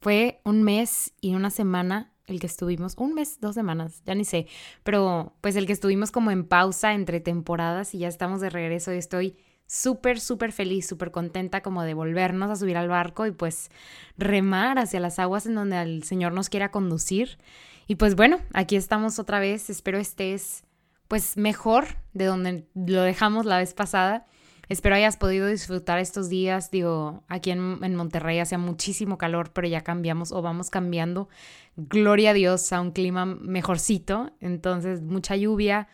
fue 0.00 0.40
un 0.44 0.62
mes 0.62 1.12
y 1.20 1.34
una 1.34 1.50
semana 1.50 2.12
el 2.26 2.40
que 2.40 2.46
estuvimos, 2.46 2.94
un 2.96 3.14
mes, 3.14 3.40
dos 3.40 3.54
semanas, 3.54 4.02
ya 4.06 4.14
ni 4.14 4.24
sé, 4.24 4.46
pero 4.84 5.34
pues 5.40 5.56
el 5.56 5.66
que 5.66 5.72
estuvimos 5.72 6.12
como 6.12 6.30
en 6.30 6.44
pausa 6.44 6.94
entre 6.94 7.20
temporadas 7.20 7.94
y 7.94 7.98
ya 7.98 8.08
estamos 8.08 8.40
de 8.40 8.50
regreso 8.50 8.92
y 8.92 8.98
estoy 8.98 9.36
súper, 9.66 10.18
súper 10.20 10.52
feliz, 10.52 10.86
súper 10.86 11.10
contenta 11.10 11.60
como 11.62 11.82
de 11.82 11.94
volvernos 11.94 12.50
a 12.50 12.56
subir 12.56 12.76
al 12.76 12.88
barco 12.88 13.26
y 13.26 13.30
pues 13.30 13.70
remar 14.16 14.78
hacia 14.78 15.00
las 15.00 15.18
aguas 15.18 15.46
en 15.46 15.54
donde 15.54 15.80
el 15.80 16.02
Señor 16.02 16.32
nos 16.32 16.48
quiera 16.48 16.70
conducir. 16.70 17.38
Y 17.86 17.96
pues 17.96 18.16
bueno, 18.16 18.38
aquí 18.52 18.76
estamos 18.76 19.18
otra 19.18 19.38
vez, 19.38 19.70
espero 19.70 19.98
estés 19.98 20.64
pues 21.08 21.36
mejor 21.36 21.86
de 22.14 22.24
donde 22.24 22.68
lo 22.74 23.02
dejamos 23.02 23.44
la 23.44 23.58
vez 23.58 23.74
pasada. 23.74 24.26
Espero 24.70 24.94
hayas 24.94 25.16
podido 25.16 25.48
disfrutar 25.48 25.98
estos 25.98 26.28
días. 26.28 26.70
Digo, 26.70 27.24
aquí 27.26 27.50
en, 27.50 27.96
Monterrey 27.96 28.38
hacía 28.38 28.56
muchísimo 28.56 29.18
calor, 29.18 29.50
pero 29.52 29.66
ya 29.66 29.80
cambiamos 29.80 30.30
o 30.30 30.42
vamos 30.42 30.70
cambiando. 30.70 31.28
Gloria 31.74 32.30
a 32.30 32.34
Dios 32.34 32.72
a 32.72 32.80
un 32.80 32.92
clima 32.92 33.26
mejorcito. 33.26 34.30
Entonces, 34.38 35.02
mucha 35.02 35.34
lluvia. 35.34 35.88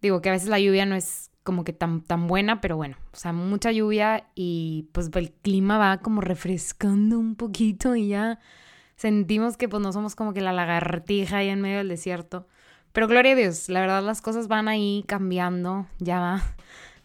Digo 0.00 0.22
que 0.22 0.30
a 0.30 0.32
veces 0.32 0.48
la 0.48 0.58
lluvia 0.58 0.86
no 0.86 0.94
es 0.94 1.30
como 1.42 1.64
que 1.64 1.74
tan, 1.74 2.00
tan 2.00 2.26
buena, 2.26 2.62
pero 2.62 2.78
bueno, 2.78 2.96
o 3.12 3.16
sea, 3.16 3.34
mucha 3.34 3.72
lluvia 3.72 4.26
y 4.34 4.88
pues 4.92 5.10
el 5.12 5.30
clima 5.30 5.76
va 5.76 5.98
como 5.98 6.22
refrescando 6.22 7.18
un 7.18 7.36
poquito 7.36 7.94
y 7.94 8.08
ya 8.08 8.38
sentimos 8.96 9.58
que 9.58 9.68
pues 9.68 9.82
no 9.82 9.92
somos 9.92 10.14
como 10.14 10.32
que 10.32 10.40
la 10.40 10.54
lagartija 10.54 11.36
ahí 11.38 11.50
en 11.50 11.60
medio 11.60 11.76
del 11.76 11.88
desierto. 11.88 12.48
Pero 12.92 13.06
gloria 13.06 13.32
a 13.32 13.36
Dios, 13.36 13.68
la 13.68 13.80
verdad 13.80 14.02
las 14.02 14.22
cosas 14.22 14.48
van 14.48 14.68
ahí 14.68 15.04
cambiando, 15.06 15.86
ya 15.98 16.20
va 16.20 16.42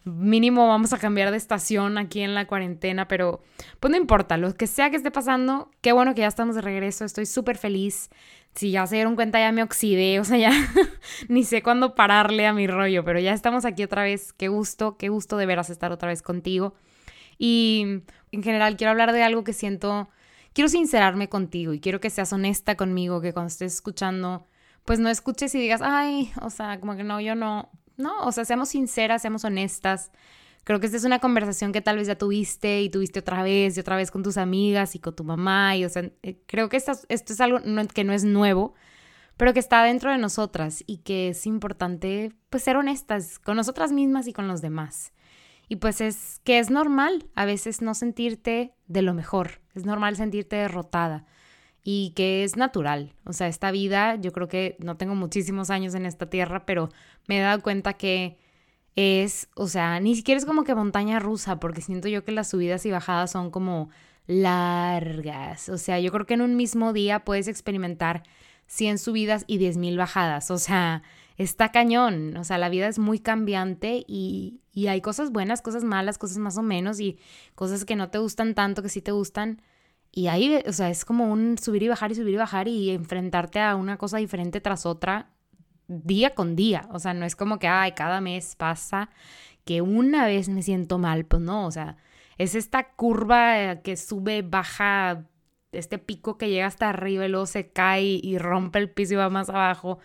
mínimo 0.04 0.66
vamos 0.68 0.92
a 0.92 0.98
cambiar 0.98 1.30
de 1.30 1.36
estación 1.36 1.98
aquí 1.98 2.20
en 2.20 2.34
la 2.34 2.46
cuarentena, 2.46 3.08
pero 3.08 3.42
pues 3.80 3.90
no 3.90 3.96
importa, 3.96 4.36
lo 4.36 4.54
que 4.54 4.66
sea 4.66 4.90
que 4.90 4.96
esté 4.96 5.10
pasando, 5.10 5.70
qué 5.80 5.92
bueno 5.92 6.14
que 6.14 6.22
ya 6.22 6.26
estamos 6.26 6.54
de 6.54 6.62
regreso, 6.62 7.04
estoy 7.04 7.26
súper 7.26 7.56
feliz. 7.58 8.10
Si 8.54 8.72
ya 8.72 8.84
se 8.86 8.96
dieron 8.96 9.14
cuenta, 9.14 9.38
ya 9.38 9.52
me 9.52 9.62
oxidé, 9.62 10.18
o 10.18 10.24
sea, 10.24 10.36
ya 10.36 10.50
ni 11.28 11.44
sé 11.44 11.62
cuándo 11.62 11.94
pararle 11.94 12.46
a 12.46 12.52
mi 12.52 12.66
rollo, 12.66 13.04
pero 13.04 13.20
ya 13.20 13.32
estamos 13.32 13.64
aquí 13.64 13.84
otra 13.84 14.02
vez. 14.02 14.32
Qué 14.32 14.48
gusto, 14.48 14.96
qué 14.96 15.08
gusto 15.08 15.36
de 15.36 15.46
veras 15.46 15.70
estar 15.70 15.92
otra 15.92 16.08
vez 16.08 16.20
contigo. 16.20 16.74
Y 17.38 18.02
en 18.32 18.42
general 18.42 18.76
quiero 18.76 18.90
hablar 18.90 19.12
de 19.12 19.22
algo 19.22 19.44
que 19.44 19.52
siento, 19.52 20.08
quiero 20.52 20.68
sincerarme 20.68 21.28
contigo 21.28 21.72
y 21.72 21.80
quiero 21.80 22.00
que 22.00 22.10
seas 22.10 22.32
honesta 22.32 22.76
conmigo, 22.76 23.20
que 23.20 23.32
cuando 23.32 23.48
estés 23.48 23.74
escuchando, 23.74 24.48
pues 24.84 24.98
no 24.98 25.08
escuches 25.08 25.54
y 25.54 25.60
digas, 25.60 25.80
ay, 25.82 26.32
o 26.42 26.50
sea, 26.50 26.80
como 26.80 26.96
que 26.96 27.04
no, 27.04 27.20
yo 27.20 27.34
no, 27.36 27.70
no, 28.00 28.24
o 28.24 28.32
sea, 28.32 28.44
seamos 28.44 28.70
sinceras, 28.70 29.22
seamos 29.22 29.44
honestas. 29.44 30.10
Creo 30.64 30.80
que 30.80 30.86
esta 30.86 30.98
es 30.98 31.04
una 31.04 31.20
conversación 31.20 31.72
que 31.72 31.80
tal 31.80 31.96
vez 31.96 32.06
ya 32.06 32.16
tuviste 32.16 32.82
y 32.82 32.90
tuviste 32.90 33.20
otra 33.20 33.42
vez 33.42 33.76
y 33.76 33.80
otra 33.80 33.96
vez 33.96 34.10
con 34.10 34.22
tus 34.22 34.36
amigas 34.36 34.94
y 34.94 34.98
con 34.98 35.14
tu 35.16 35.24
mamá. 35.24 35.76
Y, 35.76 35.84
o 35.84 35.88
sea, 35.88 36.10
eh, 36.22 36.40
creo 36.46 36.68
que 36.68 36.76
esto, 36.76 36.92
esto 37.08 37.32
es 37.32 37.40
algo 37.40 37.60
que 37.94 38.04
no 38.04 38.12
es 38.12 38.24
nuevo, 38.24 38.74
pero 39.36 39.54
que 39.54 39.60
está 39.60 39.82
dentro 39.84 40.10
de 40.10 40.18
nosotras 40.18 40.84
y 40.86 40.98
que 40.98 41.28
es 41.28 41.46
importante, 41.46 42.32
pues, 42.50 42.62
ser 42.62 42.76
honestas 42.76 43.38
con 43.38 43.56
nosotras 43.56 43.92
mismas 43.92 44.26
y 44.26 44.32
con 44.32 44.48
los 44.48 44.60
demás. 44.60 45.12
Y 45.70 45.76
pues 45.76 46.00
es 46.00 46.40
que 46.42 46.58
es 46.58 46.68
normal 46.68 47.26
a 47.36 47.44
veces 47.44 47.80
no 47.80 47.94
sentirte 47.94 48.74
de 48.88 49.02
lo 49.02 49.14
mejor, 49.14 49.60
es 49.72 49.84
normal 49.84 50.16
sentirte 50.16 50.56
derrotada 50.56 51.26
y 51.82 52.12
que 52.16 52.44
es 52.44 52.56
natural. 52.56 53.14
O 53.24 53.32
sea, 53.32 53.46
esta 53.46 53.70
vida, 53.70 54.16
yo 54.16 54.32
creo 54.32 54.48
que 54.48 54.76
no 54.80 54.96
tengo 54.96 55.14
muchísimos 55.14 55.70
años 55.70 55.94
en 55.94 56.06
esta 56.06 56.28
tierra, 56.28 56.66
pero 56.66 56.90
me 57.30 57.38
he 57.38 57.42
dado 57.42 57.62
cuenta 57.62 57.92
que 57.92 58.38
es, 58.96 59.48
o 59.54 59.68
sea, 59.68 60.00
ni 60.00 60.16
siquiera 60.16 60.36
es 60.36 60.44
como 60.44 60.64
que 60.64 60.74
montaña 60.74 61.20
rusa, 61.20 61.60
porque 61.60 61.80
siento 61.80 62.08
yo 62.08 62.24
que 62.24 62.32
las 62.32 62.50
subidas 62.50 62.84
y 62.86 62.90
bajadas 62.90 63.30
son 63.30 63.52
como 63.52 63.88
largas. 64.26 65.68
O 65.68 65.78
sea, 65.78 66.00
yo 66.00 66.10
creo 66.10 66.26
que 66.26 66.34
en 66.34 66.40
un 66.40 66.56
mismo 66.56 66.92
día 66.92 67.24
puedes 67.24 67.46
experimentar 67.46 68.24
100 68.66 68.98
subidas 68.98 69.44
y 69.46 69.58
10.000 69.58 69.96
bajadas. 69.96 70.50
O 70.50 70.58
sea, 70.58 71.04
está 71.36 71.70
cañón. 71.70 72.36
O 72.36 72.42
sea, 72.42 72.58
la 72.58 72.68
vida 72.68 72.88
es 72.88 72.98
muy 72.98 73.20
cambiante 73.20 74.04
y, 74.08 74.60
y 74.72 74.88
hay 74.88 75.00
cosas 75.00 75.30
buenas, 75.30 75.62
cosas 75.62 75.84
malas, 75.84 76.18
cosas 76.18 76.38
más 76.38 76.58
o 76.58 76.62
menos 76.62 76.98
y 76.98 77.16
cosas 77.54 77.84
que 77.84 77.94
no 77.94 78.10
te 78.10 78.18
gustan 78.18 78.56
tanto, 78.56 78.82
que 78.82 78.88
sí 78.88 79.02
te 79.02 79.12
gustan. 79.12 79.62
Y 80.10 80.26
ahí, 80.26 80.60
o 80.66 80.72
sea, 80.72 80.90
es 80.90 81.04
como 81.04 81.30
un 81.32 81.58
subir 81.58 81.84
y 81.84 81.88
bajar 81.88 82.10
y 82.10 82.16
subir 82.16 82.34
y 82.34 82.38
bajar 82.38 82.66
y 82.66 82.90
enfrentarte 82.90 83.60
a 83.60 83.76
una 83.76 83.98
cosa 83.98 84.18
diferente 84.18 84.60
tras 84.60 84.84
otra 84.84 85.29
día 85.90 86.34
con 86.34 86.56
día. 86.56 86.88
O 86.92 86.98
sea, 86.98 87.14
no 87.14 87.26
es 87.26 87.36
como 87.36 87.58
que, 87.58 87.68
ay, 87.68 87.92
cada 87.92 88.20
mes 88.20 88.56
pasa 88.56 89.10
que 89.64 89.82
una 89.82 90.26
vez 90.26 90.48
me 90.48 90.62
siento 90.62 90.98
mal, 90.98 91.26
pues 91.26 91.42
no, 91.42 91.66
o 91.66 91.70
sea, 91.70 91.96
es 92.38 92.54
esta 92.54 92.92
curva 92.92 93.82
que 93.82 93.96
sube, 93.96 94.42
baja, 94.42 95.26
este 95.72 95.98
pico 95.98 96.38
que 96.38 96.48
llega 96.48 96.66
hasta 96.66 96.88
arriba 96.88 97.26
y 97.26 97.28
luego 97.28 97.46
se 97.46 97.70
cae 97.70 98.20
y 98.22 98.38
rompe 98.38 98.78
el 98.78 98.90
piso 98.90 99.14
y 99.14 99.16
va 99.16 99.28
más 99.28 99.50
abajo. 99.50 99.98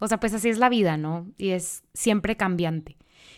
O 0.00 0.08
sea, 0.08 0.18
pues 0.20 0.34
así 0.34 0.48
es 0.48 0.58
la 0.58 0.68
vida, 0.68 0.96
¿no? 0.96 1.26
Y 1.38 1.50
es 1.50 1.84
siempre 1.94 2.36
cambiante. 2.36 2.96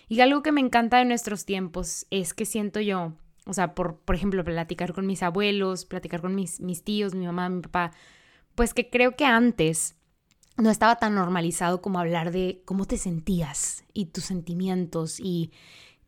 Y 0.09 0.21
algo 0.21 0.43
que 0.43 0.53
me 0.53 0.61
encanta 0.61 0.99
de 0.99 1.05
nuestros 1.05 1.45
tiempos 1.45 2.07
es 2.11 2.35
que 2.35 2.47
siento 2.47 2.81
yo 2.81 3.13
o 3.49 3.55
sea, 3.55 3.75
por, 3.75 3.97
por 3.97 4.15
ejemplo, 4.15 4.45
platicar 4.45 4.93
con 4.93 5.07
mis 5.07 5.23
abuelos, 5.23 5.87
platicar 5.87 6.21
con 6.21 6.35
mis, 6.35 6.61
mis 6.61 6.85
tíos, 6.85 7.15
mi 7.15 7.25
mamá, 7.25 7.49
mi 7.49 7.63
papá. 7.63 7.93
Pues 8.55 8.75
que 8.75 8.91
creo 8.91 9.17
que 9.17 9.25
antes 9.25 9.97
no 10.59 10.71
estaba 10.71 10.97
tan 10.97 11.15
normalizado 11.15 11.81
como 11.81 12.01
hablar 12.01 12.33
de 12.33 12.63
cómo 12.65 12.85
te 12.85 12.99
sentías 12.99 13.85
y 13.95 14.07
tus 14.07 14.25
sentimientos 14.25 15.21
y 15.21 15.53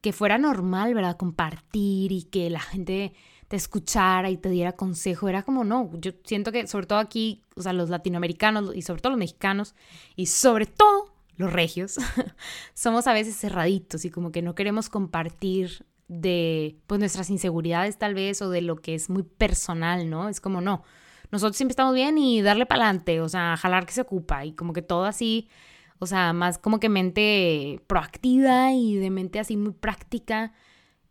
que 0.01 0.13
fuera 0.13 0.39
normal, 0.39 0.95
¿verdad? 0.95 1.17
Compartir 1.17 2.11
y 2.13 2.25
que 2.25 2.51
la 2.51 2.61
gente 2.61 3.13
te 3.49 3.57
escuchara 3.57 4.31
y 4.31 4.37
te 4.37 4.49
diera 4.49 4.73
consejo. 4.73 5.29
Era 5.29 5.43
como, 5.43 5.65
no, 5.65 5.91
yo 6.01 6.13
siento 6.25 6.53
que 6.53 6.67
sobre 6.67 6.87
todo 6.87 6.99
aquí, 6.99 7.43
o 7.57 7.63
sea, 7.63 7.73
los 7.73 7.91
latinoamericanos 7.91 8.75
y 8.75 8.83
sobre 8.83 9.03
todo 9.03 9.11
los 9.11 9.19
mexicanos 9.19 9.75
y 10.17 10.27
sobre 10.27 10.67
todo 10.67 11.15
los 11.37 11.53
regios, 11.53 11.97
somos 12.75 13.07
a 13.07 13.13
veces 13.13 13.37
cerraditos 13.37 14.05
y 14.05 14.11
como 14.11 14.33
que 14.33 14.43
no 14.43 14.55
queremos 14.55 14.89
compartir 14.89 15.87
de 16.09 16.77
pues 16.89 16.99
nuestras 16.99 17.31
inseguridades 17.31 17.99
tal 17.99 18.15
vez 18.15 18.43
o 18.43 18.51
de 18.51 18.63
lo 18.63 18.77
que 18.77 18.95
es 18.95 19.11
muy 19.11 19.23
personal, 19.23 20.11
¿no? 20.11 20.29
Es 20.29 20.41
como 20.41 20.61
no, 20.61 20.83
nosotros 21.31 21.57
siempre 21.57 21.73
estamos 21.73 21.95
bien 21.95 22.19
y 22.19 22.43
darle 22.43 22.67
para 22.67 22.85
adelante, 22.85 23.21
o 23.21 23.29
sea, 23.29 23.57
jalar 23.57 23.87
que 23.87 23.93
se 23.93 24.01
ocupa 24.01 24.45
y 24.45 24.53
como 24.53 24.73
que 24.73 24.83
todo 24.83 25.05
así, 25.05 25.49
o 25.99 26.07
sea, 26.07 26.33
más 26.33 26.59
como 26.59 26.81
que 26.81 26.89
mente 26.89 27.81
proactiva 27.87 28.73
y 28.73 28.97
de 28.97 29.11
mente 29.11 29.39
así 29.39 29.57
muy 29.57 29.73
práctica 29.73 30.53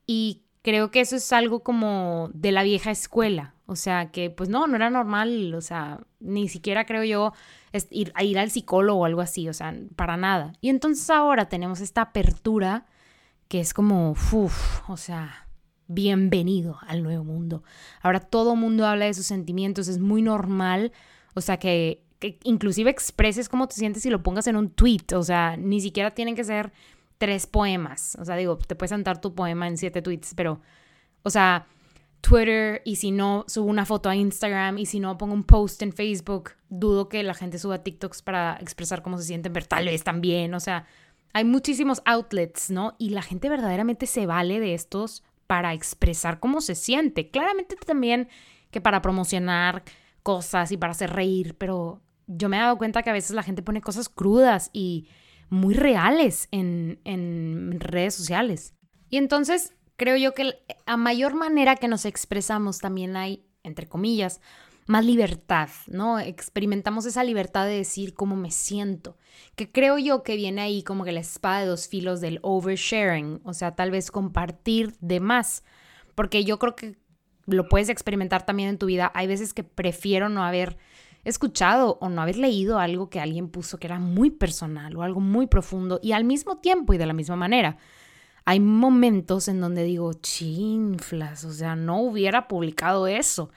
y 0.06 0.44
creo 0.62 0.92
que 0.92 1.01
eso 1.01 1.16
es 1.16 1.31
algo 1.31 1.63
como 1.63 2.30
de 2.33 2.51
la 2.51 2.63
vieja 2.63 2.92
escuela, 2.92 3.56
o 3.66 3.75
sea, 3.75 4.12
que 4.12 4.30
pues 4.30 4.50
no, 4.50 4.68
no 4.68 4.75
era 4.75 4.89
normal, 4.89 5.54
o 5.54 5.62
sea, 5.62 6.01
ni 6.19 6.50
siquiera 6.50 6.86
creo 6.86 7.04
yo 7.04 7.33
ir, 7.92 8.12
a 8.16 8.24
ir 8.24 8.39
al 8.39 8.51
psicólogo 8.51 9.01
o 9.01 9.06
algo 9.06 9.21
así, 9.21 9.48
o 9.48 9.54
sea, 9.54 9.74
para 9.95 10.18
nada. 10.18 10.54
Y 10.62 10.69
entonces 10.69 11.10
ahora 11.10 11.50
tenemos 11.50 11.80
esta 11.81 12.01
apertura 12.01 12.86
que 13.48 13.60
es 13.60 13.74
como, 13.74 14.12
uff, 14.12 14.89
o 14.89 14.98
sea, 14.98 15.48
bienvenido 15.90 16.78
al 16.88 17.04
nuevo 17.04 17.24
mundo. 17.24 17.64
Ahora 18.02 18.20
todo 18.20 18.56
mundo 18.56 18.86
habla 18.86 19.06
de 19.06 19.14
sus 19.14 19.26
sentimientos, 19.26 19.88
es 19.88 19.98
muy 20.00 20.22
normal, 20.22 20.94
o 21.34 21.42
sea, 21.42 21.58
que, 21.58 22.04
inclusive 22.44 22.92
expreses 22.92 23.50
cómo 23.50 23.68
te 23.68 23.76
sientes 23.76 24.06
y 24.06 24.10
lo 24.10 24.22
pongas 24.22 24.48
en 24.48 24.56
un 24.56 24.70
tweet, 24.70 25.14
o 25.14 25.24
sea, 25.24 25.58
ni 25.58 25.82
siquiera 25.82 26.12
tienen 26.12 26.36
que 26.36 26.44
ser 26.44 26.72
tres 27.18 27.48
poemas, 27.48 28.16
o 28.22 28.24
sea, 28.24 28.36
digo, 28.36 28.56
te 28.58 28.76
puedes 28.76 28.92
sentar 28.92 29.20
tu 29.20 29.34
poema 29.34 29.68
en 29.68 29.78
siete 29.78 30.02
tweets, 30.02 30.34
pero, 30.36 30.62
o 31.24 31.30
sea, 31.32 31.66
Twitter 32.22 32.82
y 32.86 32.98
si 32.98 33.10
no 33.12 33.46
subo 33.48 33.68
una 33.68 33.86
foto 33.86 34.10
a 34.10 34.16
Instagram 34.16 34.78
y 34.78 34.86
si 34.86 35.00
no 35.00 35.18
pongo 35.18 35.34
un 35.34 35.44
post 35.44 35.82
en 35.82 35.92
Facebook, 35.92 36.52
dudo 36.70 37.10
que 37.10 37.24
la 37.24 37.34
gente 37.34 37.58
suba 37.58 37.82
TikToks 37.82 38.22
para 38.22 38.58
expresar 38.62 39.02
cómo 39.02 39.18
se 39.18 39.24
sienten, 39.24 39.54
pero 39.54 39.66
tal 39.66 39.86
vez 39.86 40.04
también, 40.04 40.54
o 40.54 40.60
sea, 40.60 40.86
hay 41.34 41.46
muchísimos 41.46 42.02
outlets, 42.06 42.70
¿no? 42.70 42.96
Y 43.00 43.10
la 43.10 43.22
gente 43.22 43.50
verdaderamente 43.50 44.06
se 44.06 44.26
vale 44.26 44.60
de 44.60 44.74
estos 44.76 45.24
para 45.50 45.74
expresar 45.74 46.40
cómo 46.40 46.62
se 46.62 46.75
siente. 46.75 47.31
Claramente 47.31 47.75
también 47.75 48.30
que 48.69 48.81
para 48.81 49.01
promocionar 49.01 49.81
cosas 50.22 50.72
y 50.72 50.78
para 50.78 50.92
hacer 50.92 51.12
reír, 51.12 51.57
pero 51.57 52.04
yo 52.28 52.50
me 52.50 52.57
he 52.57 52.60
dado 52.60 52.78
cuenta 52.78 53.01
que 53.01 53.10
a 53.10 53.13
veces 53.13 53.31
la 53.31 53.42
gente 53.42 53.63
pone 53.63 53.81
cosas 53.81 54.10
crudas 54.10 54.69
y 54.74 55.07
muy 55.50 55.74
reales 55.74 56.50
en, 56.51 57.00
en 57.04 57.80
redes 57.80 58.13
sociales. 58.13 58.75
Y 59.10 59.18
entonces 59.18 59.74
creo 59.98 60.18
yo 60.18 60.36
que 60.36 60.54
a 60.86 60.98
mayor 60.98 61.34
manera 61.34 61.78
que 61.78 61.88
nos 61.88 62.06
expresamos 62.06 62.78
también 62.78 63.18
hay, 63.18 63.44
entre 63.63 63.88
comillas, 63.88 64.42
más 64.90 65.06
libertad, 65.06 65.70
¿no? 65.86 66.20
Experimentamos 66.20 67.06
esa 67.06 67.24
libertad 67.24 67.68
de 67.68 67.76
decir 67.76 68.16
cómo 68.16 68.36
me 68.36 68.50
siento, 68.50 69.18
que 69.56 69.72
creo 69.72 70.00
yo 70.00 70.24
que 70.24 70.36
viene 70.36 70.62
ahí 70.62 70.82
como 70.82 71.04
que 71.04 71.12
la 71.12 71.20
espada 71.20 71.60
de 71.60 71.68
dos 71.68 71.88
filos 71.88 72.22
del 72.22 72.40
oversharing, 72.42 73.40
o 73.44 73.54
sea, 73.54 73.76
tal 73.76 73.92
vez 73.92 74.10
compartir 74.10 74.96
de 75.00 75.20
más, 75.20 75.64
porque 76.16 76.44
yo 76.44 76.58
creo 76.58 76.76
que 76.76 76.98
lo 77.46 77.70
puedes 77.70 77.90
experimentar 77.90 78.48
también 78.48 78.68
en 78.68 78.80
tu 78.80 78.88
vida. 78.88 79.12
Hay 79.14 79.28
veces 79.28 79.54
que 79.54 79.64
prefiero 79.64 80.28
no 80.28 80.44
haber 80.44 80.80
escuchado 81.24 82.00
o 82.02 82.10
no 82.10 82.24
haber 82.24 82.38
leído 82.38 82.80
algo 82.80 83.12
que 83.12 83.20
alguien 83.20 83.50
puso 83.50 83.78
que 83.78 83.86
era 83.86 84.00
muy 84.00 84.32
personal 84.32 84.98
o 84.98 85.04
algo 85.04 85.20
muy 85.20 85.46
profundo 85.46 86.00
y 86.02 86.14
al 86.14 86.24
mismo 86.24 86.58
tiempo 86.58 86.96
y 86.96 86.98
de 86.98 87.06
la 87.06 87.14
misma 87.14 87.36
manera 87.36 87.78
hay 88.44 88.60
momentos 88.60 89.48
en 89.50 89.62
donde 89.62 89.84
digo, 89.84 90.14
chinflas, 90.14 91.44
o 91.44 91.52
sea, 91.52 91.76
no 91.76 92.02
hubiera 92.02 92.48
publicado 92.48 93.06
eso, 93.06 93.52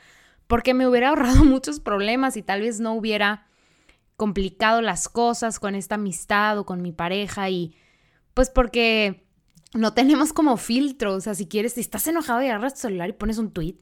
porque 0.52 0.75
me 0.75 0.87
hubiera 0.87 1.08
ahorrado 1.08 1.44
muchos 1.46 1.81
problemas 1.81 2.37
y 2.37 2.43
tal 2.43 2.60
vez 2.60 2.78
no 2.78 2.93
hubiera 2.93 3.46
complicado 4.16 4.82
las 4.82 5.08
cosas 5.08 5.58
con 5.58 5.75
esta 5.75 5.94
amistad 5.94 6.58
o 6.58 6.66
con 6.66 6.82
mi 6.82 6.93
pareja 6.93 7.49
y 7.49 7.75
pues 8.34 8.50
porque 8.50 9.26
no 9.72 9.94
tenemos 9.94 10.34
como 10.34 10.58
filtro, 10.58 11.14
o 11.14 11.20
sea, 11.22 11.34
si 11.34 11.46
quieres, 11.46 11.72
si 11.72 11.81
estás 11.81 12.06
enojado 12.06 12.43
y 12.43 12.49
agarras 12.49 12.75
tu 12.75 12.81
celular 12.81 13.08
y 13.08 13.14
pones 13.14 13.38
un 13.38 13.50
tweet, 13.50 13.78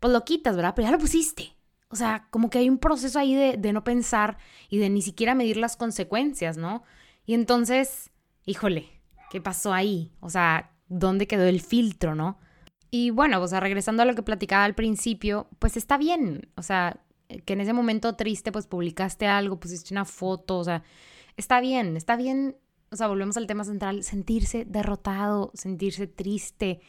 pues 0.00 0.10
lo 0.10 0.24
quitas, 0.24 0.56
¿verdad? 0.56 0.72
Pero 0.74 0.88
ya 0.88 0.92
lo 0.92 0.98
pusiste. 0.98 1.54
O 1.90 1.96
sea, 1.96 2.26
como 2.30 2.48
que 2.48 2.56
hay 2.56 2.70
un 2.70 2.78
proceso 2.78 3.18
ahí 3.18 3.34
de, 3.34 3.58
de 3.58 3.74
no 3.74 3.84
pensar 3.84 4.38
y 4.70 4.78
de 4.78 4.88
ni 4.88 5.02
siquiera 5.02 5.34
medir 5.34 5.58
las 5.58 5.76
consecuencias, 5.76 6.56
¿no? 6.56 6.84
Y 7.26 7.34
entonces, 7.34 8.10
híjole, 8.46 8.98
¿Qué 9.30 9.40
pasó 9.40 9.72
ahí? 9.72 10.10
O 10.20 10.30
sea, 10.30 10.72
¿dónde 10.88 11.26
quedó 11.26 11.44
el 11.44 11.60
filtro, 11.60 12.14
no? 12.14 12.38
Y 12.90 13.10
bueno, 13.10 13.40
o 13.40 13.46
sea, 13.46 13.60
regresando 13.60 14.02
a 14.02 14.06
lo 14.06 14.14
que 14.14 14.22
platicaba 14.22 14.64
al 14.64 14.74
principio, 14.74 15.48
pues 15.58 15.76
está 15.76 15.98
bien. 15.98 16.48
O 16.56 16.62
sea, 16.62 17.00
que 17.44 17.52
en 17.52 17.60
ese 17.60 17.72
momento 17.72 18.16
triste, 18.16 18.52
pues 18.52 18.66
publicaste 18.66 19.26
algo, 19.26 19.60
pusiste 19.60 19.92
una 19.92 20.04
foto, 20.04 20.58
o 20.58 20.64
sea, 20.64 20.82
está 21.36 21.60
bien, 21.60 21.96
está 21.96 22.16
bien. 22.16 22.56
O 22.90 22.96
sea, 22.96 23.06
volvemos 23.06 23.36
al 23.36 23.46
tema 23.46 23.64
central, 23.64 24.02
sentirse 24.02 24.64
derrotado, 24.64 25.50
sentirse 25.54 26.06
triste, 26.06 26.80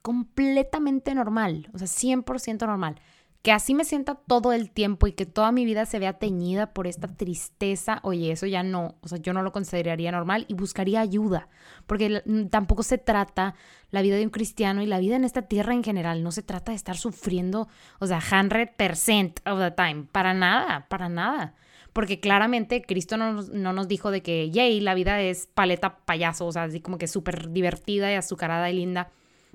completamente 0.00 1.14
normal, 1.14 1.68
o 1.74 1.78
sea, 1.78 1.86
100% 1.86 2.66
normal 2.66 3.00
que 3.42 3.50
así 3.50 3.74
me 3.74 3.84
sienta 3.84 4.14
todo 4.14 4.52
el 4.52 4.70
tiempo 4.70 5.08
y 5.08 5.12
que 5.12 5.26
toda 5.26 5.50
mi 5.50 5.64
vida 5.64 5.84
se 5.84 5.98
vea 5.98 6.12
teñida 6.12 6.72
por 6.72 6.86
esta 6.86 7.08
tristeza, 7.08 7.98
oye, 8.04 8.30
eso 8.30 8.46
ya 8.46 8.62
no, 8.62 8.94
o 9.00 9.08
sea, 9.08 9.18
yo 9.18 9.32
no 9.32 9.42
lo 9.42 9.50
consideraría 9.50 10.12
normal 10.12 10.44
y 10.48 10.54
buscaría 10.54 11.00
ayuda, 11.00 11.48
porque 11.88 12.22
tampoco 12.50 12.84
se 12.84 12.98
trata 12.98 13.56
la 13.90 14.00
vida 14.00 14.16
de 14.16 14.24
un 14.24 14.30
cristiano 14.30 14.80
y 14.80 14.86
la 14.86 15.00
vida 15.00 15.16
en 15.16 15.24
esta 15.24 15.42
tierra 15.42 15.74
en 15.74 15.82
general, 15.82 16.22
no 16.22 16.30
se 16.30 16.42
trata 16.42 16.70
de 16.70 16.76
estar 16.76 16.96
sufriendo, 16.96 17.68
o 17.98 18.06
sea, 18.06 18.20
100% 18.20 19.40
of 19.50 19.58
the 19.58 19.70
time, 19.72 20.06
para 20.12 20.34
nada, 20.34 20.86
para 20.88 21.08
nada. 21.08 21.54
Porque 21.92 22.20
claramente 22.20 22.80
Cristo 22.80 23.18
no 23.18 23.42
no 23.42 23.72
nos 23.74 23.86
dijo 23.86 24.10
de 24.10 24.22
que, 24.22 24.50
yay, 24.50 24.80
la 24.80 24.94
vida 24.94 25.20
es 25.20 25.46
paleta 25.46 25.98
payaso, 25.98 26.46
o 26.46 26.52
sea, 26.52 26.62
así 26.62 26.80
como 26.80 26.96
que 26.96 27.06
súper 27.06 27.50
divertida 27.50 28.10
y 28.10 28.14
azucarada 28.14 28.70
y 28.70 28.76
linda. 28.76 29.10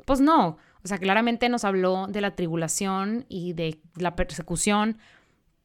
Pues 0.06 0.20
no, 0.20 0.58
o 0.84 0.88
sea, 0.88 0.98
claramente 0.98 1.50
nos 1.50 1.64
habló 1.64 2.08
de 2.08 2.22
la 2.22 2.36
tribulación 2.36 3.26
y 3.30 3.54
de 3.54 3.82
la 3.96 4.16
persecución, 4.16 4.98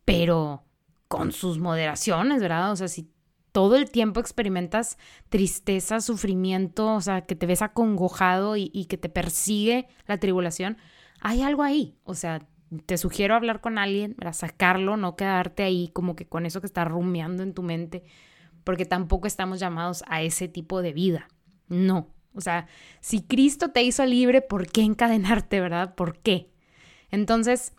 pero 0.05 0.65
con 1.09 1.33
sus 1.33 1.59
moderaciones, 1.59 2.41
¿verdad? 2.41 2.73
O 2.73 2.77
sea, 2.77 2.89
si 2.89 3.13
todo 3.53 3.77
el 3.77 3.91
tiempo 3.91 4.19
experimentas 4.19 4.99
tristeza, 5.29 6.01
sufrimiento, 6.01 6.95
o 6.95 7.01
sea, 7.01 7.23
que 7.23 7.37
te 7.37 7.47
ves 7.47 7.63
acongojado 7.63 8.57
y, 8.57 8.87
que 8.89 8.97
te 8.97 9.11
persigue 9.11 9.89
la 10.07 10.19
tribulación, 10.19 10.79
hay 11.21 11.43
algo 11.43 11.63
ahí. 11.63 11.95
O 12.05 12.15
sea, 12.15 12.49
te 12.87 12.97
sugiero 12.97 13.35
hablar 13.35 13.61
con 13.61 13.77
alguien, 13.77 14.15
para 14.15 14.33
sacarlo, 14.33 14.97
no 14.97 15.17
quedarte 15.17 15.63
ahí 15.63 15.91
como 15.93 16.17
que 16.17 16.27
con 16.27 16.47
eso 16.47 16.61
que 16.61 16.67
está 16.67 16.85
rumiando 16.85 17.43
en 17.43 17.53
tu 17.53 17.63
mente, 17.63 18.05
porque 18.65 18.87
tampoco 18.87 19.27
estamos 19.27 19.61
llamados 19.61 20.03
a 20.09 20.23
ese 20.23 20.49
tipo 20.49 20.81
de 20.81 20.95
vida. 20.95 21.29
No, 21.69 22.09
o 22.35 22.41
sea, 22.41 22.67
si 23.01 23.23
Cristo 23.23 23.71
te 23.71 23.83
hizo 23.83 24.05
libre, 24.07 24.43
¿por 24.43 24.67
qué 24.67 24.83
encadenarte, 24.83 25.61
verdad? 25.61 25.95
¿Por 25.95 26.19
qué? 26.19 26.51
Entonces, 27.11 27.73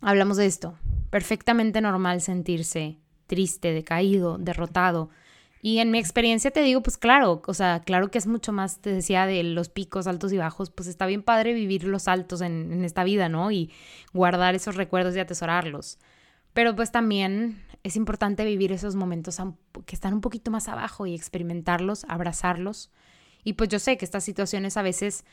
hablamos 0.00 0.36
de 0.36 0.46
esto. 0.46 0.76
Perfectamente 1.10 1.80
normal 1.80 2.20
sentirse 2.20 2.98
triste, 3.26 3.72
decaído, 3.72 4.38
derrotado. 4.38 5.10
Y 5.60 5.78
en 5.78 5.90
mi 5.90 5.98
experiencia 5.98 6.50
te 6.50 6.62
digo, 6.62 6.82
pues 6.82 6.96
claro, 6.96 7.42
o 7.46 7.54
sea, 7.54 7.80
claro 7.80 8.10
que 8.10 8.18
es 8.18 8.26
mucho 8.26 8.52
más, 8.52 8.80
te 8.80 8.92
decía, 8.92 9.26
de 9.26 9.42
los 9.42 9.68
picos 9.68 10.06
altos 10.06 10.32
y 10.32 10.38
bajos, 10.38 10.70
pues 10.70 10.88
está 10.88 11.06
bien 11.06 11.22
padre 11.22 11.52
vivir 11.52 11.84
los 11.84 12.06
altos 12.08 12.40
en, 12.42 12.84
esta 12.84 13.04
vida, 13.04 13.28
¿no? 13.28 13.50
Y 13.50 13.72
guardar 14.12 14.54
esos 14.54 14.76
recuerdos 14.76 15.16
y 15.16 15.20
atesorarlos. 15.20 15.98
Pero 16.52 16.76
pues 16.76 16.92
también 16.92 17.62
es 17.82 17.96
importante 17.96 18.44
vivir 18.44 18.72
esos 18.72 18.94
momentos 18.94 19.38
que 19.84 19.94
están 19.94 20.14
un 20.14 20.20
poquito 20.20 20.50
más 20.50 20.68
abajo 20.68 21.06
y 21.06 21.14
experimentarlos, 21.14 22.04
abrazarlos 22.08 22.90
y 23.44 23.54
pues 23.54 23.68
yo 23.68 23.78
sé 23.78 23.96
que 23.96 24.04
estas 24.04 24.24
situaciones 24.24 24.76
a 24.76 24.82
veces 24.82 25.24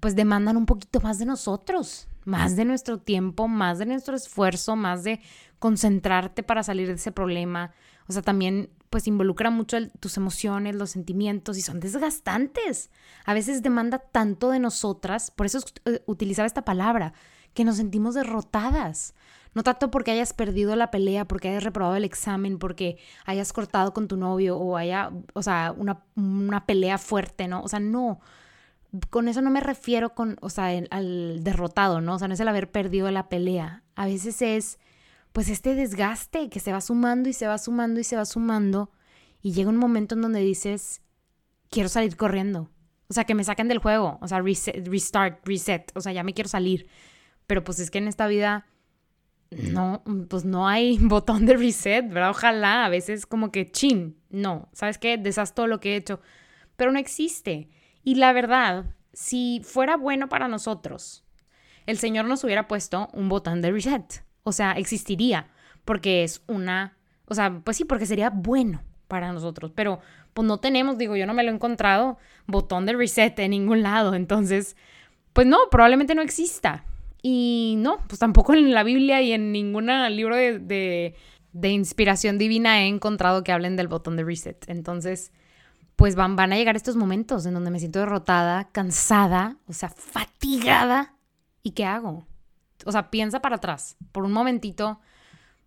pues 0.00 0.14
demandan 0.14 0.56
un 0.56 0.66
poquito 0.66 1.00
más 1.00 1.18
de 1.18 1.26
nosotros, 1.26 2.08
más 2.24 2.56
de 2.56 2.64
nuestro 2.64 2.98
tiempo, 2.98 3.48
más 3.48 3.78
de 3.78 3.86
nuestro 3.86 4.16
esfuerzo, 4.16 4.76
más 4.76 5.04
de 5.04 5.20
concentrarte 5.58 6.42
para 6.42 6.62
salir 6.62 6.88
de 6.88 6.94
ese 6.94 7.12
problema. 7.12 7.72
O 8.08 8.12
sea, 8.12 8.22
también 8.22 8.70
pues 8.90 9.06
involucra 9.08 9.50
mucho 9.50 9.76
tus 10.00 10.16
emociones, 10.16 10.74
los 10.74 10.90
sentimientos 10.90 11.58
y 11.58 11.62
son 11.62 11.80
desgastantes. 11.80 12.90
A 13.24 13.34
veces 13.34 13.62
demanda 13.62 13.98
tanto 13.98 14.50
de 14.50 14.58
nosotras, 14.58 15.30
por 15.30 15.46
eso 15.46 15.60
eh, 15.84 16.02
utilizaba 16.06 16.46
esta 16.46 16.64
palabra, 16.64 17.12
que 17.54 17.64
nos 17.64 17.76
sentimos 17.76 18.14
derrotadas. 18.14 19.14
No 19.56 19.62
tanto 19.62 19.90
porque 19.90 20.10
hayas 20.10 20.34
perdido 20.34 20.76
la 20.76 20.90
pelea, 20.90 21.24
porque 21.24 21.48
hayas 21.48 21.64
reprobado 21.64 21.96
el 21.96 22.04
examen, 22.04 22.58
porque 22.58 22.98
hayas 23.24 23.54
cortado 23.54 23.94
con 23.94 24.06
tu 24.06 24.18
novio 24.18 24.58
o 24.58 24.76
haya, 24.76 25.10
o 25.32 25.42
sea, 25.42 25.72
una, 25.74 26.04
una 26.14 26.66
pelea 26.66 26.98
fuerte, 26.98 27.48
¿no? 27.48 27.62
O 27.62 27.68
sea, 27.68 27.80
no. 27.80 28.20
Con 29.08 29.28
eso 29.28 29.40
no 29.40 29.48
me 29.48 29.60
refiero 29.60 30.14
con, 30.14 30.36
o 30.42 30.50
sea, 30.50 30.78
al 30.90 31.42
derrotado, 31.42 32.02
¿no? 32.02 32.16
O 32.16 32.18
sea, 32.18 32.28
no 32.28 32.34
es 32.34 32.40
el 32.40 32.48
haber 32.48 32.70
perdido 32.70 33.10
la 33.10 33.30
pelea. 33.30 33.82
A 33.94 34.04
veces 34.04 34.42
es, 34.42 34.78
pues, 35.32 35.48
este 35.48 35.74
desgaste 35.74 36.50
que 36.50 36.60
se 36.60 36.72
va 36.72 36.82
sumando 36.82 37.30
y 37.30 37.32
se 37.32 37.46
va 37.46 37.56
sumando 37.56 37.98
y 37.98 38.04
se 38.04 38.16
va 38.16 38.26
sumando. 38.26 38.90
Y 39.40 39.52
llega 39.52 39.70
un 39.70 39.78
momento 39.78 40.16
en 40.16 40.20
donde 40.20 40.40
dices, 40.40 41.00
quiero 41.70 41.88
salir 41.88 42.18
corriendo. 42.18 42.68
O 43.08 43.14
sea, 43.14 43.24
que 43.24 43.34
me 43.34 43.42
saquen 43.42 43.68
del 43.68 43.78
juego. 43.78 44.18
O 44.20 44.28
sea, 44.28 44.42
reset, 44.42 44.86
restart, 44.86 45.40
reset. 45.48 45.92
O 45.94 46.02
sea, 46.02 46.12
ya 46.12 46.24
me 46.24 46.34
quiero 46.34 46.50
salir. 46.50 46.88
Pero 47.46 47.64
pues 47.64 47.78
es 47.78 47.90
que 47.90 47.96
en 47.96 48.08
esta 48.08 48.26
vida 48.26 48.66
no, 49.50 50.02
pues 50.28 50.44
no 50.44 50.68
hay 50.68 50.98
botón 51.00 51.46
de 51.46 51.56
reset, 51.56 52.08
¿verdad? 52.08 52.30
Ojalá, 52.30 52.84
a 52.84 52.88
veces 52.88 53.26
como 53.26 53.50
que 53.52 53.70
chin, 53.70 54.16
no, 54.30 54.68
¿sabes 54.72 54.98
qué? 54.98 55.18
Deshaz 55.18 55.54
todo 55.54 55.66
lo 55.66 55.80
que 55.80 55.92
he 55.92 55.96
hecho, 55.96 56.20
pero 56.76 56.92
no 56.92 56.98
existe. 56.98 57.68
Y 58.02 58.16
la 58.16 58.32
verdad, 58.32 58.86
si 59.12 59.60
fuera 59.64 59.96
bueno 59.96 60.28
para 60.28 60.48
nosotros, 60.48 61.24
el 61.86 61.98
Señor 61.98 62.26
nos 62.26 62.44
hubiera 62.44 62.68
puesto 62.68 63.08
un 63.12 63.28
botón 63.28 63.62
de 63.62 63.70
reset, 63.70 64.24
o 64.42 64.52
sea, 64.52 64.72
existiría, 64.72 65.48
porque 65.84 66.24
es 66.24 66.42
una, 66.46 66.96
o 67.26 67.34
sea, 67.34 67.60
pues 67.64 67.76
sí, 67.76 67.84
porque 67.84 68.06
sería 68.06 68.30
bueno 68.30 68.82
para 69.08 69.32
nosotros, 69.32 69.72
pero 69.74 70.00
pues 70.34 70.46
no 70.46 70.58
tenemos, 70.58 70.98
digo, 70.98 71.16
yo 71.16 71.26
no 71.26 71.34
me 71.34 71.42
lo 71.42 71.50
he 71.50 71.54
encontrado, 71.54 72.18
botón 72.46 72.86
de 72.86 72.92
reset 72.92 73.38
en 73.38 73.52
ningún 73.52 73.82
lado, 73.82 74.14
entonces, 74.14 74.76
pues 75.32 75.46
no, 75.46 75.58
probablemente 75.70 76.14
no 76.14 76.22
exista. 76.22 76.84
Y 77.28 77.74
no, 77.78 77.98
pues 78.06 78.20
tampoco 78.20 78.54
en 78.54 78.72
la 78.72 78.84
Biblia 78.84 79.20
y 79.20 79.32
en 79.32 79.50
ningún 79.50 79.88
libro 80.14 80.36
de, 80.36 81.16
inspiración 81.60 82.38
divina 82.38 82.82
he 82.82 82.86
encontrado 82.86 83.42
que 83.42 83.50
hablen 83.50 83.74
del 83.74 83.88
botón 83.88 84.14
de 84.14 84.22
reset. 84.22 84.64
Entonces, 84.68 85.32
pues 85.96 86.14
van, 86.14 86.36
van 86.36 86.52
a 86.52 86.56
llegar 86.56 86.76
estos 86.76 86.94
momentos 86.94 87.44
en 87.44 87.54
donde 87.54 87.72
me 87.72 87.80
siento 87.80 87.98
derrotada, 87.98 88.68
cansada, 88.70 89.56
o 89.66 89.72
sea, 89.72 89.88
fatigada. 89.88 91.16
¿Y 91.64 91.72
qué 91.72 91.84
hago? 91.84 92.28
O 92.84 92.92
sea, 92.92 93.10
piensa 93.10 93.42
para 93.42 93.56
atrás. 93.56 93.96
Por 94.12 94.22
un 94.22 94.30
momentito, 94.30 95.00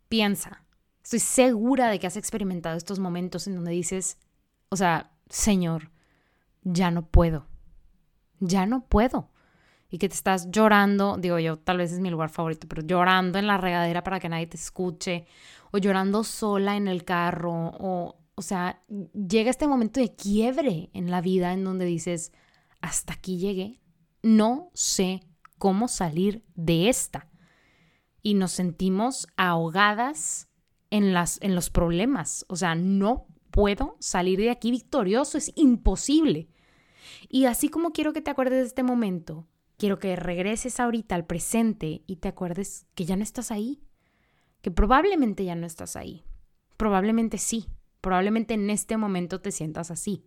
piensa. 0.08 0.64
Estoy 1.04 1.20
segura 1.20 1.90
de 1.90 2.00
que 2.00 2.08
has 2.08 2.16
experimentado 2.16 2.78
estos 2.78 3.00
momentos 3.00 3.48
en 3.48 3.56
donde 3.56 3.72
dices, 3.72 4.18
o 4.70 4.78
sea, 4.78 5.12
Señor, 5.28 5.92
ya 6.64 6.90
no 6.90 7.06
puedo. 7.06 7.48
Ya 8.40 8.66
no 8.66 8.86
puedo 8.86 9.30
y 9.90 9.98
que 9.98 10.08
te 10.10 10.16
estás 10.16 10.50
llorando, 10.52 11.18
digo 11.18 11.40
yo, 11.40 11.58
tal 11.58 11.78
vez 11.78 11.92
es 11.92 12.00
mi 12.00 12.10
lugar 12.10 12.30
favorito, 12.30 12.68
pero 12.68 12.84
llorando 12.84 13.40
en 13.40 13.48
la 13.48 13.58
regadera 13.58 14.04
para 14.04 14.20
que 14.20 14.30
nadie 14.30 14.48
te 14.48 14.58
escuche, 14.58 15.26
o 15.72 15.78
llorando 15.78 16.24
sola 16.24 16.78
en 16.78 16.88
el 16.88 17.04
carro, 17.04 17.52
o, 17.54 18.20
o 18.36 18.42
sea, 18.42 18.82
llega 18.88 19.50
este 19.50 19.68
momento 19.68 20.00
de 20.00 20.16
quiebre 20.16 20.90
en 20.94 21.10
la 21.12 21.22
vida 21.22 21.54
en 21.54 21.64
donde 21.64 21.86
dices, 21.86 22.32
hasta 22.82 23.14
aquí 23.14 23.38
llegué, 23.38 23.82
no 24.22 24.70
sé 24.74 25.22
cómo 25.58 25.88
salir 25.88 26.46
de 26.56 26.90
esta. 26.90 27.30
Y 28.22 28.34
nos 28.34 28.52
sentimos 28.52 29.28
ahogadas 29.38 30.50
en, 30.90 31.14
las, 31.14 31.40
en 31.42 31.56
los 31.56 31.70
problemas, 31.70 32.46
o 32.48 32.56
sea, 32.56 32.76
no 32.76 33.28
puedo 33.52 33.98
salir 34.00 34.40
de 34.40 34.52
aquí 34.52 34.72
victorioso, 34.72 35.38
es 35.38 35.52
imposible. 35.56 36.50
Y 37.28 37.46
así 37.46 37.70
como 37.70 37.92
quiero 37.92 38.14
que 38.14 38.22
te 38.22 38.32
acuerdes 38.32 38.60
de 38.60 38.68
este 38.68 38.84
momento, 38.84 39.48
Quiero 39.80 39.98
que 39.98 40.18
regreses 40.18 40.82
ahorita 40.82 41.16
al 41.16 41.26
presente 41.26 42.04
y 42.06 42.18
te 42.18 42.28
acuerdes 42.28 42.86
que 42.96 43.06
ya 43.06 43.16
no 43.16 43.24
estás 43.24 43.50
ahí, 43.50 43.82
que 44.62 44.72
probablemente 44.72 45.46
ya 45.46 45.56
no 45.56 45.66
estás 45.66 45.96
ahí. 45.96 46.26
Probablemente 46.76 47.38
sí, 47.38 47.70
probablemente 48.02 48.56
en 48.56 48.70
este 48.72 48.98
momento 48.98 49.40
te 49.40 49.54
sientas 49.54 49.90
así. 49.90 50.26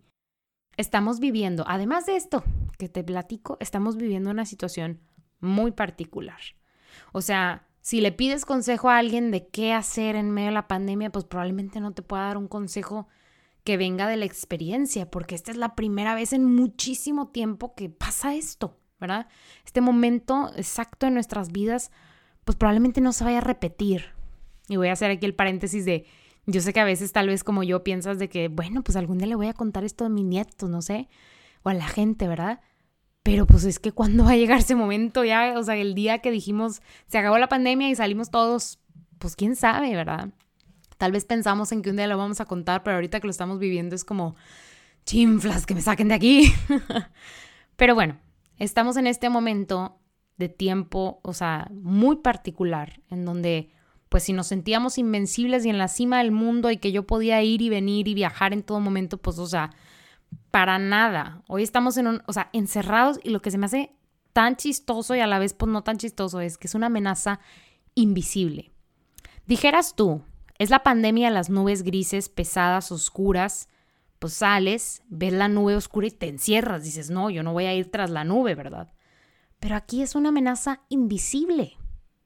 Estamos 0.75 1.19
viviendo, 1.19 1.65
además 1.67 2.07
de 2.07 2.15
esto 2.15 2.43
que 2.79 2.89
te 2.89 3.03
platico, 3.03 3.57
estamos 3.59 3.95
viviendo 3.95 4.31
una 4.31 4.47
situación 4.47 5.01
muy 5.39 5.69
particular. 5.69 6.39
O 7.11 7.21
sea, 7.21 7.67
si 7.79 8.01
le 8.01 8.11
pides 8.11 8.45
consejo 8.45 8.89
a 8.89 8.97
alguien 8.97 9.29
de 9.29 9.49
qué 9.49 9.71
hacer 9.71 10.15
en 10.15 10.31
medio 10.31 10.47
de 10.47 10.55
la 10.55 10.67
pandemia, 10.67 11.11
pues 11.11 11.25
probablemente 11.25 11.79
no 11.79 11.93
te 11.93 12.01
pueda 12.01 12.23
dar 12.23 12.37
un 12.37 12.47
consejo 12.47 13.07
que 13.63 13.77
venga 13.77 14.07
de 14.07 14.17
la 14.17 14.25
experiencia, 14.25 15.11
porque 15.11 15.35
esta 15.35 15.51
es 15.51 15.57
la 15.57 15.75
primera 15.75 16.15
vez 16.15 16.33
en 16.33 16.43
muchísimo 16.43 17.27
tiempo 17.27 17.75
que 17.75 17.91
pasa 17.91 18.33
esto. 18.33 18.79
¿Verdad? 19.03 19.27
Este 19.65 19.81
momento 19.81 20.49
exacto 20.55 21.05
en 21.05 21.13
nuestras 21.13 21.51
vidas, 21.51 21.91
pues 22.45 22.55
probablemente 22.55 23.01
no 23.01 23.11
se 23.11 23.25
vaya 23.25 23.39
a 23.39 23.41
repetir. 23.41 24.05
Y 24.69 24.77
voy 24.77 24.87
a 24.87 24.93
hacer 24.93 25.11
aquí 25.11 25.25
el 25.25 25.35
paréntesis 25.35 25.83
de, 25.83 26.05
yo 26.45 26.61
sé 26.61 26.71
que 26.71 26.79
a 26.79 26.85
veces 26.85 27.11
tal 27.11 27.27
vez 27.27 27.43
como 27.43 27.63
yo 27.63 27.83
piensas 27.83 28.17
de 28.17 28.29
que, 28.29 28.47
bueno, 28.47 28.81
pues 28.81 28.95
algún 28.95 29.17
día 29.17 29.27
le 29.27 29.35
voy 29.35 29.47
a 29.47 29.53
contar 29.53 29.83
esto 29.83 30.05
a 30.05 30.09
mi 30.09 30.23
nieto, 30.23 30.69
no 30.69 30.81
sé, 30.81 31.09
o 31.63 31.69
a 31.69 31.73
la 31.73 31.85
gente, 31.85 32.29
¿verdad? 32.29 32.61
Pero 33.23 33.45
pues 33.45 33.65
es 33.65 33.79
que 33.79 33.91
cuando 33.91 34.23
va 34.23 34.31
a 34.31 34.37
llegar 34.37 34.59
ese 34.59 34.75
momento 34.75 35.25
ya, 35.25 35.55
o 35.57 35.63
sea, 35.63 35.75
el 35.75 35.95
día 35.95 36.19
que 36.19 36.31
dijimos, 36.31 36.81
se 37.07 37.17
acabó 37.17 37.37
la 37.37 37.49
pandemia 37.49 37.89
y 37.89 37.95
salimos 37.95 38.31
todos, 38.31 38.79
pues 39.19 39.35
quién 39.35 39.57
sabe, 39.57 39.93
¿verdad? 39.93 40.29
Tal 40.97 41.11
vez 41.11 41.25
pensamos 41.25 41.73
en 41.73 41.81
que 41.81 41.89
un 41.89 41.97
día 41.97 42.07
lo 42.07 42.17
vamos 42.17 42.39
a 42.39 42.45
contar, 42.45 42.83
pero 42.83 42.95
ahorita 42.95 43.19
que 43.19 43.27
lo 43.27 43.31
estamos 43.31 43.59
viviendo 43.59 43.95
es 43.95 44.05
como, 44.05 44.37
chinflas, 45.05 45.65
que 45.65 45.75
me 45.75 45.81
saquen 45.81 46.09
de 46.09 46.15
aquí. 46.15 46.53
pero 47.75 47.95
bueno, 47.95 48.17
estamos 48.57 48.97
en 48.97 49.07
este 49.07 49.29
momento 49.29 49.99
de 50.37 50.49
tiempo, 50.49 51.19
o 51.23 51.33
sea, 51.33 51.69
muy 51.71 52.17
particular, 52.17 53.01
en 53.09 53.25
donde, 53.25 53.69
pues 54.09 54.23
si 54.23 54.33
nos 54.33 54.47
sentíamos 54.47 54.97
invencibles 54.97 55.65
y 55.65 55.69
en 55.69 55.77
la 55.77 55.87
cima 55.87 56.19
del 56.19 56.31
mundo 56.31 56.71
y 56.71 56.77
que 56.77 56.91
yo 56.91 57.05
podía 57.05 57.41
ir 57.43 57.61
y 57.61 57.69
venir 57.69 58.07
y 58.07 58.13
viajar 58.13 58.53
en 58.53 58.63
todo 58.63 58.79
momento, 58.79 59.17
pues, 59.17 59.39
o 59.39 59.47
sea, 59.47 59.71
para 60.51 60.79
nada. 60.79 61.43
Hoy 61.47 61.63
estamos 61.63 61.97
en 61.97 62.07
un, 62.07 62.23
o 62.25 62.33
sea, 62.33 62.49
encerrados 62.53 63.19
y 63.23 63.29
lo 63.29 63.41
que 63.41 63.51
se 63.51 63.57
me 63.57 63.65
hace 63.65 63.95
tan 64.33 64.55
chistoso 64.55 65.15
y 65.15 65.19
a 65.19 65.27
la 65.27 65.39
vez, 65.39 65.53
pues, 65.53 65.71
no 65.71 65.83
tan 65.83 65.97
chistoso 65.97 66.41
es 66.41 66.57
que 66.57 66.67
es 66.67 66.75
una 66.75 66.87
amenaza 66.87 67.39
invisible. 67.95 68.71
Dijeras 69.45 69.95
tú, 69.95 70.23
es 70.57 70.69
la 70.69 70.83
pandemia 70.83 71.27
de 71.27 71.33
las 71.33 71.49
nubes 71.49 71.83
grises, 71.83 72.29
pesadas, 72.29 72.91
oscuras, 72.91 73.67
pues 74.23 74.35
sales, 74.35 75.03
ves 75.09 75.33
la 75.33 75.49
nube 75.49 75.75
oscura 75.75 76.07
y 76.07 76.11
te 76.11 76.29
encierras. 76.29 76.85
Dices, 76.85 77.09
no, 77.09 77.29
yo 77.29 77.43
no 77.43 77.51
voy 77.51 77.65
a 77.65 77.73
ir 77.73 77.91
tras 77.91 78.09
la 78.09 78.23
nube, 78.23 78.55
¿verdad? 78.55 78.93
Pero 79.59 79.75
aquí 79.75 80.01
es 80.01 80.15
una 80.15 80.29
amenaza 80.29 80.79
invisible. 80.87 81.73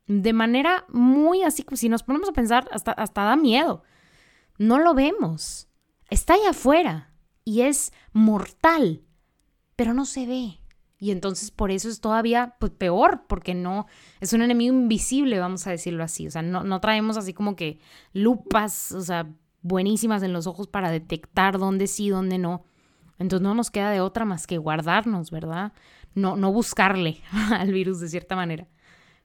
De 0.06 0.32
manera 0.32 0.86
muy 0.90 1.42
así, 1.42 1.66
si 1.74 1.90
nos 1.90 2.04
ponemos 2.04 2.30
a 2.30 2.34
pensar, 2.34 2.70
hasta, 2.72 2.92
hasta 2.92 3.24
da 3.24 3.36
miedo. 3.36 3.82
No 4.60 4.78
lo 4.78 4.94
vemos. 4.94 5.70
Está 6.12 6.36
allá 6.36 6.52
afuera 6.52 7.16
y 7.44 7.62
es 7.62 7.92
mortal, 8.14 9.02
pero 9.76 9.96
no 9.96 10.06
se 10.06 10.28
ve. 10.28 10.60
Y 11.00 11.10
entonces 11.10 11.50
por 11.50 11.72
eso 11.72 11.90
es 11.90 12.00
todavía 12.00 12.58
pues, 12.60 12.74
peor, 12.74 13.24
porque 13.28 13.56
no 13.56 13.88
es 14.20 14.34
un 14.34 14.44
enemigo 14.44 14.72
invisible, 14.72 15.40
vamos 15.40 15.66
a 15.66 15.72
decirlo 15.72 16.04
así. 16.04 16.28
O 16.28 16.30
sea, 16.30 16.44
no, 16.44 16.64
no 16.64 16.80
traemos 16.80 17.18
así 17.18 17.34
como 17.34 17.56
que 17.56 17.80
lupas, 18.14 18.92
o 18.92 19.02
sea, 19.02 19.34
buenísimas 19.68 20.24
en 20.24 20.34
los 20.34 20.48
ojos 20.48 20.68
para 20.68 20.92
detectar 20.92 21.58
dónde 21.60 21.88
sí, 21.88 22.10
dónde 22.10 22.38
no. 22.38 22.66
Entonces 23.20 23.44
no 23.44 23.56
nos 23.56 23.72
queda 23.72 23.92
de 23.92 24.02
otra 24.02 24.26
más 24.26 24.48
que 24.48 24.58
guardarnos, 24.58 25.32
¿verdad? 25.32 25.74
No, 26.16 26.36
no 26.36 26.52
buscarle 26.52 27.22
al 27.52 27.72
virus 27.72 28.00
de 28.00 28.10
cierta 28.10 28.36
manera. 28.36 28.68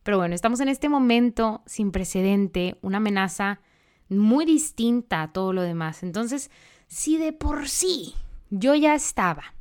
Pero 0.02 0.18
bueno, 0.18 0.34
estamos 0.34 0.60
en 0.60 0.68
este 0.68 0.88
momento 0.88 1.62
sin 1.66 1.92
precedente, 1.92 2.78
una 2.82 2.96
amenaza 2.96 3.60
muy 4.08 4.44
distinta 4.44 5.22
a 5.22 5.32
todo 5.32 5.52
lo 5.52 5.62
demás. 5.62 6.02
Entonces, 6.02 6.50
si 6.88 7.18
de 7.18 7.32
por 7.32 7.68
sí 7.68 8.14
yo 8.50 8.74
ya 8.74 8.94
estaba 8.94 9.54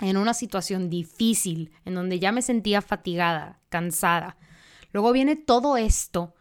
en 0.00 0.16
una 0.16 0.34
situación 0.34 0.88
difícil, 0.88 1.72
en 1.84 1.94
donde 1.94 2.18
ya 2.18 2.32
me 2.32 2.42
sentía 2.42 2.80
fatigada, 2.80 3.60
cansada, 3.68 4.36
luego 4.92 5.12
viene 5.12 5.36
todo 5.36 5.76
esto, 5.76 6.34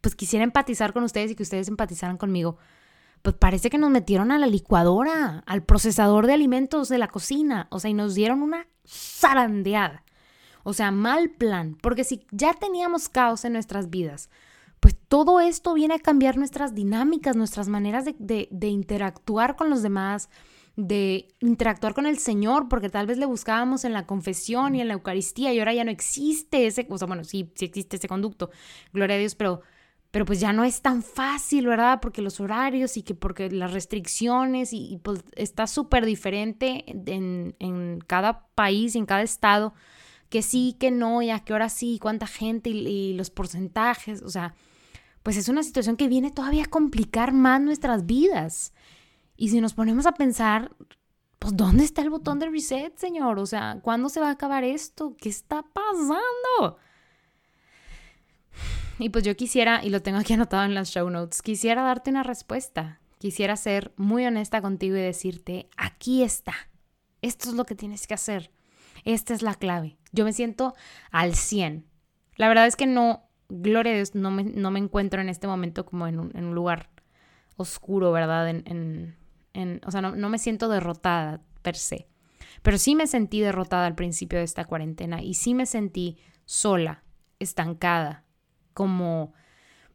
pues 0.00 0.14
quisiera 0.14 0.44
empatizar 0.44 0.92
con 0.92 1.04
ustedes 1.04 1.30
y 1.30 1.34
que 1.34 1.42
ustedes 1.42 1.68
empatizaran 1.68 2.16
conmigo 2.16 2.58
pues 3.22 3.36
parece 3.36 3.70
que 3.70 3.78
nos 3.78 3.90
metieron 3.90 4.32
a 4.32 4.38
la 4.38 4.46
licuadora, 4.46 5.44
al 5.46 5.62
procesador 5.62 6.26
de 6.26 6.34
alimentos 6.34 6.88
de 6.88 6.98
la 6.98 7.08
cocina, 7.08 7.68
o 7.70 7.78
sea, 7.78 7.90
y 7.90 7.94
nos 7.94 8.14
dieron 8.14 8.42
una 8.42 8.66
zarandeada. 8.86 10.04
O 10.64 10.72
sea, 10.72 10.90
mal 10.90 11.30
plan, 11.30 11.76
porque 11.80 12.04
si 12.04 12.26
ya 12.30 12.54
teníamos 12.54 13.08
caos 13.08 13.44
en 13.44 13.52
nuestras 13.52 13.90
vidas, 13.90 14.28
pues 14.80 14.96
todo 15.08 15.40
esto 15.40 15.74
viene 15.74 15.94
a 15.94 15.98
cambiar 16.00 16.36
nuestras 16.36 16.74
dinámicas, 16.74 17.36
nuestras 17.36 17.68
maneras 17.68 18.04
de, 18.04 18.48
interactuar 18.68 19.54
con 19.54 19.70
los 19.70 19.82
demás, 19.82 20.28
de 20.74 21.28
interactuar 21.40 21.94
con 21.94 22.06
el 22.06 22.18
Señor, 22.18 22.68
porque 22.68 22.88
tal 22.88 23.06
vez 23.06 23.18
le 23.18 23.26
buscábamos 23.26 23.84
en 23.84 23.92
la 23.92 24.06
confesión 24.06 24.74
y 24.74 24.80
en 24.80 24.88
la 24.88 24.94
Eucaristía 24.94 25.52
y 25.52 25.60
ahora 25.60 25.74
ya 25.74 25.84
no 25.84 25.92
existe 25.92 26.66
ese, 26.66 26.86
o 26.90 26.98
sea, 26.98 27.06
bueno, 27.06 27.22
sí, 27.22 27.52
sí 27.54 27.64
existe 27.64 27.96
ese 27.96 28.08
conducto, 28.08 28.50
gloria 28.92 29.14
a 29.14 29.18
Dios, 29.20 29.36
pero 29.36 29.62
pero 30.12 30.26
pues 30.26 30.40
ya 30.40 30.52
no 30.52 30.62
es 30.62 30.82
tan 30.82 31.02
fácil, 31.02 31.66
¿verdad? 31.66 31.98
Porque 32.00 32.20
los 32.20 32.38
horarios 32.38 32.98
y 32.98 33.02
que 33.02 33.14
porque 33.14 33.50
las 33.50 33.72
restricciones 33.72 34.74
y, 34.74 35.00
pues 35.02 35.24
está 35.34 35.66
súper 35.66 36.04
diferente 36.04 36.84
en, 36.86 37.56
en, 37.58 37.98
cada 38.06 38.46
país 38.54 38.94
y 38.94 38.98
en 38.98 39.06
cada 39.06 39.22
estado, 39.22 39.72
que 40.28 40.42
sí, 40.42 40.76
que 40.78 40.90
no, 40.90 41.22
y 41.22 41.30
a 41.30 41.40
qué 41.40 41.54
hora 41.54 41.70
sí, 41.70 41.98
cuánta 42.00 42.26
gente 42.26 42.68
y, 42.68 42.86
y 42.86 43.14
los 43.14 43.30
porcentajes, 43.30 44.22
o 44.22 44.28
sea, 44.28 44.54
pues 45.22 45.38
es 45.38 45.48
una 45.48 45.62
situación 45.62 45.96
que 45.96 46.08
viene 46.08 46.30
todavía 46.30 46.64
a 46.64 46.70
complicar 46.70 47.32
más 47.32 47.62
nuestras 47.62 48.04
vidas. 48.04 48.74
Y 49.36 49.48
si 49.48 49.62
nos 49.62 49.72
ponemos 49.72 50.04
a 50.04 50.12
pensar, 50.12 50.76
pues 51.38 51.56
¿dónde 51.56 51.84
está 51.84 52.02
el 52.02 52.10
botón 52.10 52.38
de 52.38 52.50
reset, 52.50 52.94
señor? 52.98 53.38
O 53.38 53.46
sea, 53.46 53.80
¿cuándo 53.80 54.10
se 54.10 54.20
va 54.20 54.28
a 54.28 54.32
acabar 54.32 54.62
esto? 54.62 55.16
¿Qué 55.18 55.30
está 55.30 55.62
pasando? 55.62 56.76
Y 59.02 59.08
pues 59.08 59.24
yo 59.24 59.36
quisiera, 59.36 59.84
y 59.84 59.90
lo 59.90 60.00
tengo 60.00 60.18
aquí 60.18 60.32
anotado 60.34 60.62
en 60.64 60.74
las 60.74 60.90
show 60.90 61.10
notes, 61.10 61.42
quisiera 61.42 61.82
darte 61.82 62.10
una 62.10 62.22
respuesta. 62.22 63.00
Quisiera 63.18 63.56
ser 63.56 63.92
muy 63.96 64.24
honesta 64.26 64.62
contigo 64.62 64.96
y 64.96 65.00
decirte, 65.00 65.68
aquí 65.76 66.22
está. 66.22 66.54
Esto 67.20 67.48
es 67.48 67.54
lo 67.54 67.64
que 67.64 67.74
tienes 67.74 68.06
que 68.06 68.14
hacer. 68.14 68.52
Esta 69.04 69.34
es 69.34 69.42
la 69.42 69.54
clave. 69.54 69.96
Yo 70.12 70.24
me 70.24 70.32
siento 70.32 70.74
al 71.10 71.34
100. 71.34 71.84
La 72.36 72.48
verdad 72.48 72.66
es 72.66 72.76
que 72.76 72.86
no, 72.86 73.28
gloria 73.48 73.92
a 73.92 73.96
Dios, 73.96 74.14
no 74.14 74.30
me, 74.30 74.44
no 74.44 74.70
me 74.70 74.78
encuentro 74.78 75.20
en 75.20 75.28
este 75.28 75.46
momento 75.46 75.84
como 75.84 76.06
en 76.06 76.20
un, 76.20 76.36
en 76.36 76.44
un 76.44 76.54
lugar 76.54 76.90
oscuro, 77.56 78.12
¿verdad? 78.12 78.48
En, 78.48 79.16
en, 79.52 79.80
o 79.84 79.90
sea, 79.90 80.00
no, 80.00 80.14
no 80.14 80.28
me 80.28 80.38
siento 80.38 80.68
derrotada 80.68 81.42
per 81.62 81.76
se. 81.76 82.06
Pero 82.62 82.78
sí 82.78 82.94
me 82.94 83.08
sentí 83.08 83.40
derrotada 83.40 83.86
al 83.86 83.96
principio 83.96 84.38
de 84.38 84.44
esta 84.44 84.64
cuarentena 84.64 85.22
y 85.22 85.34
sí 85.34 85.54
me 85.54 85.66
sentí 85.66 86.18
sola, 86.44 87.02
estancada, 87.38 88.24
como 88.74 89.32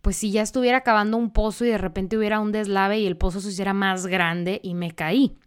pues 0.08 0.16
si 0.16 0.32
ya 0.32 0.42
estuviera 0.42 0.78
acabando 0.78 1.18
un 1.18 1.32
pozo 1.32 1.66
y 1.66 1.68
de 1.68 1.78
repente 1.78 2.18
hubiera 2.18 2.40
un 2.40 2.54
deslave 2.54 2.98
y 2.98 3.06
el 3.06 3.18
pozo 3.18 3.42
se 3.42 3.50
hiciera 3.50 3.74
más 3.74 4.08
grande 4.08 4.62
y 4.64 4.74
me 4.74 4.92
caí. 4.92 5.38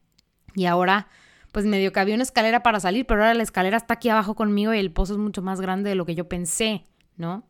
Y 0.54 0.66
ahora, 0.66 1.08
pues 1.50 1.64
medio 1.64 1.92
que 1.92 2.00
había 2.00 2.14
una 2.14 2.24
escalera 2.24 2.62
para 2.62 2.78
salir, 2.78 3.06
pero 3.06 3.22
ahora 3.22 3.32
la 3.32 3.42
escalera 3.42 3.78
está 3.78 3.94
aquí 3.94 4.10
abajo 4.10 4.34
conmigo 4.34 4.74
y 4.74 4.78
el 4.78 4.92
pozo 4.92 5.14
es 5.14 5.18
mucho 5.18 5.40
más 5.40 5.62
grande 5.62 5.88
de 5.88 5.96
lo 5.96 6.04
que 6.04 6.14
yo 6.14 6.28
pensé, 6.28 6.84
¿no? 7.16 7.48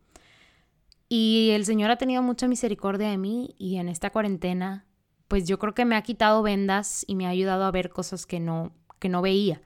Y 1.09 1.49
el 1.51 1.65
Señor 1.65 1.91
ha 1.91 1.97
tenido 1.97 2.23
mucha 2.23 2.47
misericordia 2.47 3.09
de 3.09 3.17
mí 3.17 3.55
y 3.57 3.75
en 3.75 3.89
esta 3.89 4.11
cuarentena, 4.11 4.85
pues 5.27 5.45
yo 5.45 5.59
creo 5.59 5.73
que 5.73 5.83
me 5.83 5.97
ha 5.97 6.03
quitado 6.03 6.41
vendas 6.41 7.03
y 7.07 7.15
me 7.15 7.25
ha 7.25 7.29
ayudado 7.29 7.65
a 7.65 7.71
ver 7.71 7.89
cosas 7.89 8.25
que 8.25 8.39
no, 8.39 8.71
que 8.99 9.09
no 9.09 9.21
veía. 9.21 9.61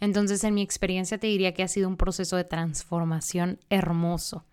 Entonces, 0.00 0.42
en 0.42 0.54
mi 0.54 0.62
experiencia 0.62 1.18
te 1.18 1.28
diría 1.28 1.54
que 1.54 1.62
ha 1.62 1.68
sido 1.68 1.88
un 1.88 1.96
proceso 1.96 2.36
de 2.36 2.42
transformación 2.42 3.60
hermoso 3.70 4.44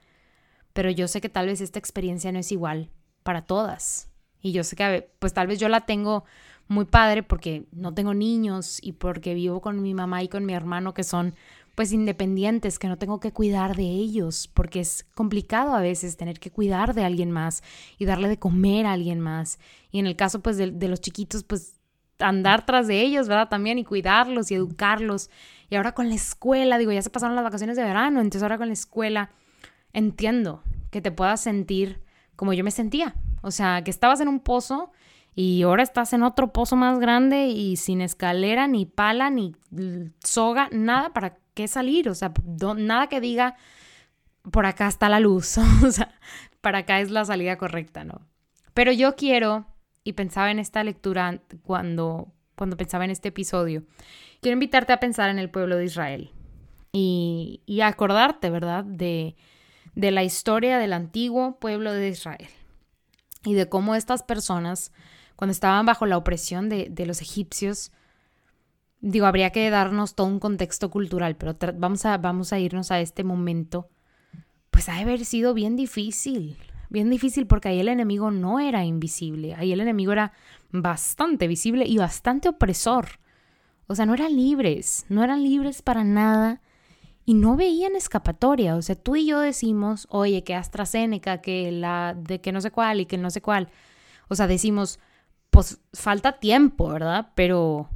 pero 0.76 0.90
yo 0.90 1.08
sé 1.08 1.22
que 1.22 1.30
tal 1.30 1.46
vez 1.46 1.62
esta 1.62 1.80
experiencia 1.80 2.34
no 2.34 2.40
es 2.40 2.52
igual 2.52 2.90
para 3.24 3.44
todas. 3.44 4.10
Y 4.42 4.52
yo 4.52 4.66
sé 4.66 4.76
que 4.76 5.10
pues 5.20 5.34
tal 5.34 5.48
vez 5.48 5.58
yo 5.58 5.70
la 5.70 5.86
tengo 5.86 6.26
muy 6.68 6.84
padre 6.84 7.24
porque 7.24 7.64
no 7.72 7.94
tengo 7.94 8.14
niños 8.14 8.80
y 8.82 8.92
porque 8.92 9.34
vivo 9.34 9.62
con 9.62 9.82
mi 9.82 9.94
mamá 9.94 10.22
y 10.22 10.28
con 10.28 10.46
mi 10.46 10.54
hermano 10.54 10.94
que 10.94 11.06
son 11.06 11.34
pues 11.76 11.94
independientes, 11.94 12.78
que 12.78 12.90
no 12.90 12.98
tengo 12.98 13.22
que 13.22 13.32
cuidar 13.32 13.78
de 13.78 13.84
ellos, 13.84 14.50
porque 14.54 14.82
es 14.82 15.06
complicado 15.16 15.76
a 15.76 15.80
veces 15.80 16.18
tener 16.18 16.42
que 16.42 16.52
cuidar 16.52 16.94
de 16.94 17.06
alguien 17.06 17.32
más 17.32 17.64
y 17.98 18.04
darle 18.04 18.28
de 18.28 18.38
comer 18.38 18.86
a 18.86 18.92
alguien 18.92 19.22
más. 19.22 19.60
Y 19.92 20.00
en 20.00 20.08
el 20.08 20.18
caso 20.18 20.42
pues 20.42 20.58
de, 20.58 20.72
de 20.72 20.88
los 20.90 21.00
chiquitos, 21.00 21.46
pues 21.46 21.80
andar 22.20 22.66
tras 22.66 22.88
de 22.88 23.00
ellos, 23.00 23.30
¿verdad? 23.30 23.48
También 23.48 23.80
y 23.80 23.86
cuidarlos 23.86 24.52
y 24.52 24.56
educarlos. 24.56 25.30
Y 25.70 25.78
ahora 25.78 25.94
con 25.94 26.10
la 26.10 26.16
escuela, 26.16 26.78
digo, 26.78 26.92
ya 26.92 27.02
se 27.02 27.10
pasaron 27.10 27.38
las 27.38 27.46
vacaciones 27.46 27.78
de 27.78 27.84
verano, 27.84 28.20
entonces 28.20 28.44
ahora 28.44 28.58
con 28.58 28.68
la 28.68 28.74
escuela 28.74 29.32
entiendo 29.96 30.62
que 30.92 31.02
te 31.02 31.12
puedas 31.12 31.42
sentir 31.42 32.04
como 32.36 32.54
yo 32.54 32.64
me 32.64 32.72
sentía. 32.72 33.16
O 33.42 33.50
sea, 33.50 33.84
que 33.84 33.90
estabas 33.90 34.20
en 34.22 34.28
un 34.28 34.40
pozo 34.40 34.92
y 35.34 35.64
ahora 35.64 35.84
estás 35.84 36.14
en 36.14 36.24
otro 36.24 36.54
pozo 36.54 36.76
más 36.76 37.00
grande 37.00 37.48
y 37.48 37.78
sin 37.78 38.02
escalera, 38.02 38.68
ni 38.68 38.86
pala, 38.86 39.30
ni 39.30 39.56
soga, 40.24 40.70
nada 40.72 41.14
para 41.14 41.38
qué 41.54 41.68
salir. 41.68 42.10
O 42.10 42.16
sea, 42.16 42.32
nada 42.78 43.08
que 43.08 43.22
diga 43.22 43.56
por 44.52 44.66
acá 44.66 44.88
está 44.88 45.10
la 45.10 45.20
luz. 45.20 45.58
o 45.86 45.92
sea, 45.92 46.14
para 46.62 46.80
acá 46.80 47.00
es 47.00 47.10
la 47.10 47.26
salida 47.26 47.58
correcta, 47.58 48.04
¿no? 48.04 48.22
Pero 48.74 48.92
yo 48.92 49.16
quiero, 49.16 49.66
y 50.04 50.14
pensaba 50.14 50.52
en 50.52 50.60
esta 50.60 50.84
lectura 50.84 51.40
cuando, 51.64 52.34
cuando 52.56 52.76
pensaba 52.76 53.06
en 53.06 53.12
este 53.12 53.30
episodio, 53.30 53.84
quiero 54.42 54.54
invitarte 54.54 54.92
a 54.92 55.00
pensar 55.00 55.30
en 55.30 55.40
el 55.40 55.50
pueblo 55.50 55.78
de 55.78 55.86
Israel 55.86 56.32
y, 56.92 57.62
y 57.66 57.82
acordarte, 57.82 58.50
¿verdad?, 58.50 58.84
de, 58.84 59.36
de 59.96 60.12
la 60.12 60.24
historia 60.24 60.78
del 60.78 60.94
antiguo 60.94 61.58
pueblo 61.60 61.94
de 61.94 62.10
Israel 62.10 62.48
y 63.44 63.54
de 63.54 63.68
cómo 63.70 63.96
estas 63.96 64.24
personas, 64.24 64.92
cuando 65.36 65.52
estaban 65.52 65.86
bajo 65.86 66.06
la 66.06 66.18
opresión 66.18 66.70
de, 66.70 66.88
de 66.90 67.06
los 67.06 67.22
egipcios, 67.22 67.92
digo, 69.02 69.26
habría 69.26 69.52
que 69.52 69.70
darnos 69.70 70.16
todo 70.16 70.28
un 70.28 70.40
contexto 70.40 70.90
cultural, 70.90 71.36
pero 71.38 71.56
vamos 71.76 72.06
a, 72.06 72.18
vamos 72.18 72.52
a 72.54 72.60
irnos 72.60 72.92
a 72.92 73.00
este 73.00 73.24
momento, 73.24 73.90
pues 74.72 74.90
ha 74.90 74.96
de 74.96 75.02
haber 75.02 75.26
sido 75.26 75.54
bien 75.54 75.76
difícil, 75.76 76.58
bien 76.90 77.10
difícil 77.10 77.48
porque 77.48 77.70
ahí 77.70 77.80
el 77.80 77.88
enemigo 77.88 78.32
no 78.32 78.60
era 78.60 78.84
invisible, 78.84 79.54
ahí 79.56 79.72
el 79.72 79.80
enemigo 79.80 80.12
era 80.12 80.34
bastante 80.72 81.48
visible 81.48 81.86
y 81.86 81.98
bastante 81.98 82.50
opresor. 82.50 83.20
O 83.88 83.96
sea, 83.96 84.06
no 84.08 84.16
eran 84.16 84.36
libres, 84.36 85.06
no 85.10 85.24
eran 85.24 85.44
libres 85.44 85.84
para 85.84 86.04
nada 86.04 86.62
y 87.26 87.34
no 87.34 87.56
veían 87.56 87.96
escapatoria. 87.96 88.76
O 88.76 88.82
sea, 88.82 88.96
tú 88.96 89.16
y 89.16 89.26
yo 89.26 89.40
decimos, 89.40 90.08
oye, 90.10 90.44
que 90.44 90.56
AstraZeneca, 90.56 91.42
que 91.42 91.72
la 91.72 92.16
de 92.18 92.40
que 92.42 92.52
no 92.52 92.62
sé 92.62 92.72
cuál 92.72 93.02
y 93.02 93.06
que 93.06 93.18
no 93.18 93.30
sé 93.32 93.42
cuál. 93.42 93.70
O 94.28 94.36
sea, 94.36 94.48
decimos, 94.48 95.00
pues 95.50 95.80
falta 95.94 96.40
tiempo, 96.40 96.90
¿verdad? 96.90 97.32
Pero 97.36 97.90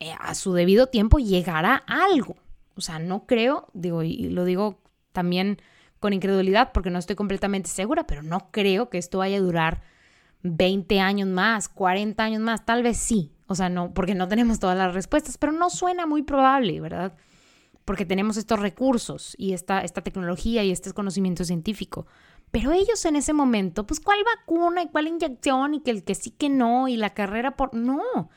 eh, 0.00 0.12
a 0.20 0.34
su 0.34 0.52
debido 0.52 0.86
tiempo 0.86 1.18
llegará 1.18 1.76
algo. 1.86 2.36
O 2.76 2.80
sea, 2.80 2.98
no 2.98 3.26
creo, 3.26 3.68
digo, 3.74 4.02
y 4.04 4.28
lo 4.30 4.44
digo 4.44 4.80
también 5.12 5.60
con 5.98 6.12
incredulidad 6.12 6.70
porque 6.72 6.90
no 6.90 6.98
estoy 6.98 7.16
completamente 7.16 7.68
segura, 7.68 8.06
pero 8.06 8.22
no 8.22 8.50
creo 8.52 8.88
que 8.88 8.98
esto 8.98 9.18
vaya 9.18 9.38
a 9.38 9.40
durar 9.40 9.82
20 10.42 11.00
años 11.00 11.28
más, 11.28 11.68
40 11.68 12.22
años 12.22 12.40
más, 12.40 12.64
tal 12.64 12.84
vez 12.84 12.96
sí. 12.98 13.32
O 13.48 13.54
sea, 13.54 13.68
no, 13.68 13.92
porque 13.94 14.14
no 14.14 14.28
tenemos 14.28 14.60
todas 14.60 14.76
las 14.78 14.94
respuestas, 14.94 15.38
pero 15.38 15.52
no 15.52 15.70
suena 15.70 16.06
muy 16.06 16.22
probable, 16.22 16.80
¿verdad? 16.80 17.14
Porque 17.88 18.04
tenemos 18.04 18.36
estos 18.36 18.60
recursos 18.60 19.34
y 19.38 19.54
esta, 19.54 19.80
esta 19.80 20.02
tecnología 20.02 20.62
y 20.62 20.70
este 20.70 20.92
conocimiento 20.92 21.42
científico. 21.42 22.06
Pero 22.50 22.70
ellos 22.72 23.02
en 23.06 23.16
ese 23.16 23.32
momento, 23.32 23.86
pues 23.86 23.98
cuál 23.98 24.18
vacuna 24.36 24.82
y 24.82 24.88
cuál 24.88 25.08
inyección 25.08 25.72
y 25.72 25.80
que 25.80 25.92
el 25.92 26.04
que 26.04 26.14
sí 26.14 26.30
que 26.30 26.50
no 26.50 26.88
y 26.88 26.98
la 26.98 27.14
carrera 27.14 27.56
por... 27.56 27.72
No, 27.72 28.28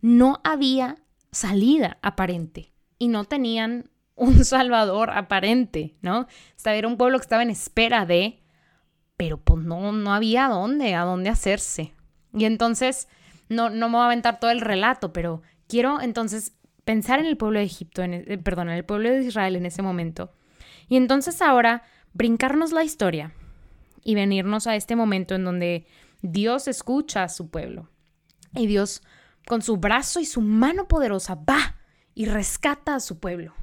no 0.00 0.40
había 0.44 0.94
salida 1.32 1.98
aparente 2.02 2.72
y 3.00 3.08
no 3.08 3.24
tenían 3.24 3.90
un 4.14 4.44
salvador 4.44 5.10
aparente, 5.10 5.96
¿no? 6.02 6.28
Estaba, 6.56 6.76
era 6.76 6.86
un 6.86 6.96
pueblo 6.96 7.18
que 7.18 7.24
estaba 7.24 7.42
en 7.42 7.50
espera 7.50 8.06
de, 8.06 8.44
pero 9.16 9.38
pues 9.38 9.64
no, 9.64 9.90
no 9.90 10.14
había 10.14 10.46
dónde, 10.46 10.94
a 10.94 11.02
dónde 11.02 11.30
hacerse. 11.30 11.94
Y 12.32 12.44
entonces, 12.44 13.08
no, 13.48 13.70
no 13.70 13.88
me 13.88 13.94
voy 13.94 14.02
a 14.02 14.06
aventar 14.06 14.38
todo 14.38 14.52
el 14.52 14.60
relato, 14.60 15.12
pero 15.12 15.42
quiero 15.66 16.00
entonces 16.00 16.52
pensar 16.90 17.20
en 17.20 17.26
el 17.26 17.36
pueblo 17.36 17.60
de 17.60 17.66
Egipto, 17.66 18.02
en, 18.02 18.14
eh, 18.14 18.38
perdón, 18.38 18.68
en 18.68 18.74
el 18.74 18.84
pueblo 18.84 19.08
de 19.08 19.22
Israel 19.22 19.54
en 19.54 19.64
ese 19.64 19.80
momento. 19.80 20.32
Y 20.88 20.96
entonces 20.96 21.40
ahora 21.40 21.84
brincarnos 22.14 22.72
la 22.72 22.82
historia 22.82 23.32
y 24.02 24.16
venirnos 24.16 24.66
a 24.66 24.74
este 24.74 24.96
momento 24.96 25.36
en 25.36 25.44
donde 25.44 25.86
Dios 26.20 26.66
escucha 26.66 27.22
a 27.22 27.28
su 27.28 27.48
pueblo. 27.48 27.88
Y 28.56 28.66
Dios 28.66 29.02
con 29.46 29.62
su 29.62 29.76
brazo 29.76 30.18
y 30.18 30.24
su 30.24 30.40
mano 30.40 30.88
poderosa 30.88 31.36
va 31.36 31.76
y 32.12 32.24
rescata 32.24 32.96
a 32.96 33.00
su 33.00 33.20
pueblo. 33.20 33.54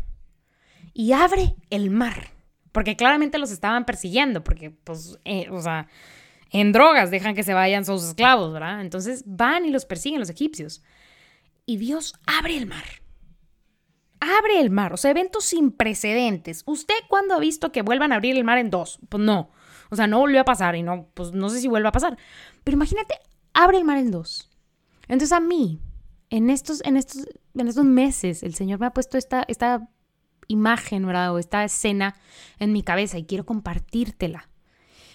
Y 0.94 1.12
abre 1.12 1.58
el 1.70 1.90
mar. 1.90 2.30
Porque 2.72 2.96
claramente 2.96 3.40
los 3.40 3.52
estaban 3.52 3.84
persiguiendo, 3.84 4.42
porque 4.42 4.72
pues, 4.72 5.20
eh, 5.26 5.50
o 5.50 5.60
sea, 5.60 5.90
en 6.52 6.72
drogas 6.72 7.12
dejan 7.12 7.36
que 7.36 7.44
se 7.44 7.54
vayan 7.54 7.84
sus 7.84 8.06
esclavos, 8.06 8.54
¿verdad? 8.54 8.80
Entonces 8.80 9.26
van 9.26 9.66
y 9.66 9.70
los 9.70 9.84
persiguen 9.84 10.22
los 10.22 10.30
egipcios. 10.30 10.82
Y 11.66 11.76
Dios 11.76 12.14
abre 12.26 12.56
el 12.56 12.68
mar 12.68 12.86
abre 14.20 14.60
el 14.60 14.70
mar, 14.70 14.94
o 14.94 14.98
sea, 14.98 15.12
eventos 15.12 15.46
sin 15.46 15.72
precedentes. 15.72 16.64
¿Usted 16.66 16.96
cuándo 17.08 17.36
ha 17.36 17.40
visto 17.40 17.72
que 17.72 17.82
vuelvan 17.82 18.12
a 18.12 18.16
abrir 18.16 18.36
el 18.36 18.44
mar 18.44 18.58
en 18.58 18.70
dos? 18.70 19.00
Pues 19.10 19.24
no. 19.24 19.52
O 19.90 19.96
sea, 19.96 20.08
no 20.08 20.20
volvió 20.20 20.42
a 20.42 20.46
pasar 20.46 20.76
y 20.76 20.84
no, 20.84 21.08
pues 21.14 21.32
no 21.32 21.50
sé 21.50 21.60
si 21.62 21.68
vuelva 21.68 21.90
a 21.90 21.94
pasar. 21.94 22.18
Pero 22.64 22.76
imagínate, 22.76 23.16
abre 23.54 23.78
el 23.78 23.86
mar 23.86 23.98
en 23.98 24.12
dos. 24.12 24.50
Entonces 25.08 25.32
a 25.32 25.40
mí, 25.40 25.80
en 26.30 26.50
estos, 26.50 26.82
en 26.84 26.98
estos, 26.98 27.28
en 27.56 27.68
estos 27.68 27.86
meses, 27.86 28.44
el 28.44 28.54
Señor 28.54 28.80
me 28.80 28.88
ha 28.88 28.94
puesto 28.94 29.18
esta, 29.18 29.46
esta 29.48 29.90
imagen, 30.48 31.06
¿verdad? 31.06 31.34
O 31.34 31.40
esta 31.40 31.64
escena 31.64 32.16
en 32.60 32.74
mi 32.74 32.84
cabeza 32.84 33.18
y 33.18 33.26
quiero 33.26 33.46
compartírtela. 33.46 34.50